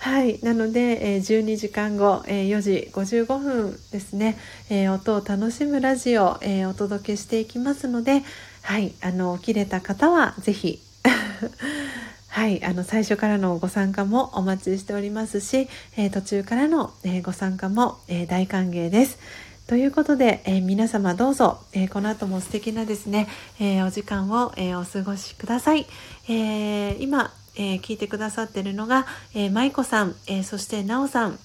[0.00, 0.40] はい。
[0.42, 4.38] なので、えー、12時間後、えー、4時55分ですね、
[4.70, 8.22] えー、音を楽しむラジオ、えお届けしていきますので、
[8.62, 8.94] はい。
[9.02, 10.80] あの、起きれた方はぜひ、
[12.28, 12.64] はい。
[12.64, 19.18] あの、最初からのご参加もお待ちしておりますし、え途中からの、えご参加も、え大歓迎です。
[19.66, 23.28] ということで、え、皆様どうぞ、え、この後も素敵なですね、
[23.60, 25.86] えー、お時間を、えお過ごしください。
[26.28, 31.38] え今、えー、聞いてくださってるのが、えー、舞子さん、えー、そしてなおさん、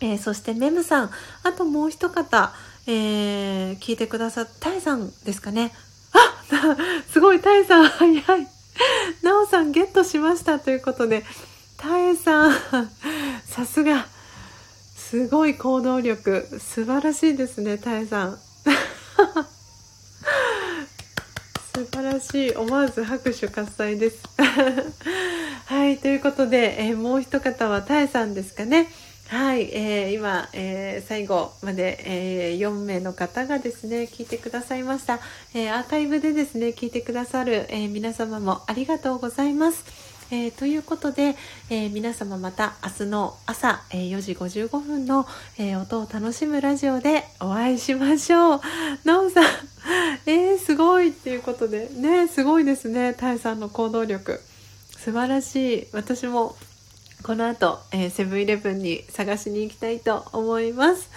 [0.00, 1.10] えー、そしてメムさん、
[1.42, 2.52] あともう一方、
[2.86, 5.72] えー、聞いてくださった、タイさんですかね。
[6.12, 6.76] あ
[7.10, 8.48] すごい、タイさん、 早い。
[9.22, 11.24] なおさんゲットしましたということで、
[11.78, 12.52] タイさん、
[13.46, 14.06] さすが、
[14.96, 18.38] すごい行動力、素晴らしいですね、タイさん。
[21.76, 22.56] 素晴らしい。
[22.56, 24.22] 思わず拍手喝采です。
[25.66, 28.88] はい、ということで、えー、もう一方はたえさんですかね。
[29.28, 35.20] はい、えー、今、えー、最後まで、えー、4名の方がですね、聞いてくださいました。
[35.52, 39.84] えアーカイブでですね、聞いてくださる、え皆様もありがとうございます。
[40.30, 41.36] えー、ということで、
[41.70, 45.26] えー、皆様また明日の朝、えー、4時55分の、
[45.58, 48.60] え音を楽しむラジオでお会いしましょう。
[49.04, 49.44] なおさん、
[50.26, 54.40] えー、すごいっていうことで、ね、すごいですね、タイさんの行動力。
[54.98, 56.56] 素晴らしい私も
[57.22, 61.08] この後、えー、セブンイレブンに探しに行きたいと思います。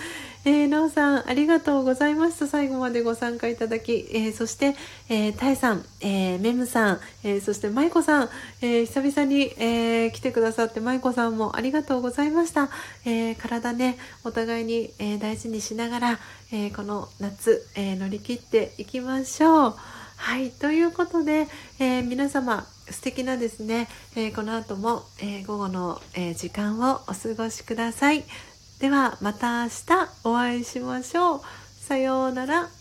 [0.50, 2.47] えー、なおさん、ありがとうございました。
[2.47, 4.76] 最後までご参加いただき、えー、そして、
[5.08, 8.30] えー、たえさん、えー、メムさん、えー、そしてまいこさん、
[8.64, 12.72] えー、久々に、えー、来てくださって、まいこさんもありがとうございました。
[13.06, 16.20] えー、体ね、お互いに、えー、大事にしながら、
[16.52, 19.76] えー、この夏、えー、乗り切っていきましょう。
[20.16, 21.47] はい、ということで、
[21.78, 28.24] えー、皆様、素敵なですね、えー、この後も、えー、午後の、え時間をお過ごしください。
[28.80, 31.42] ではまた明日お会いしましょう。
[31.82, 32.79] さようなら。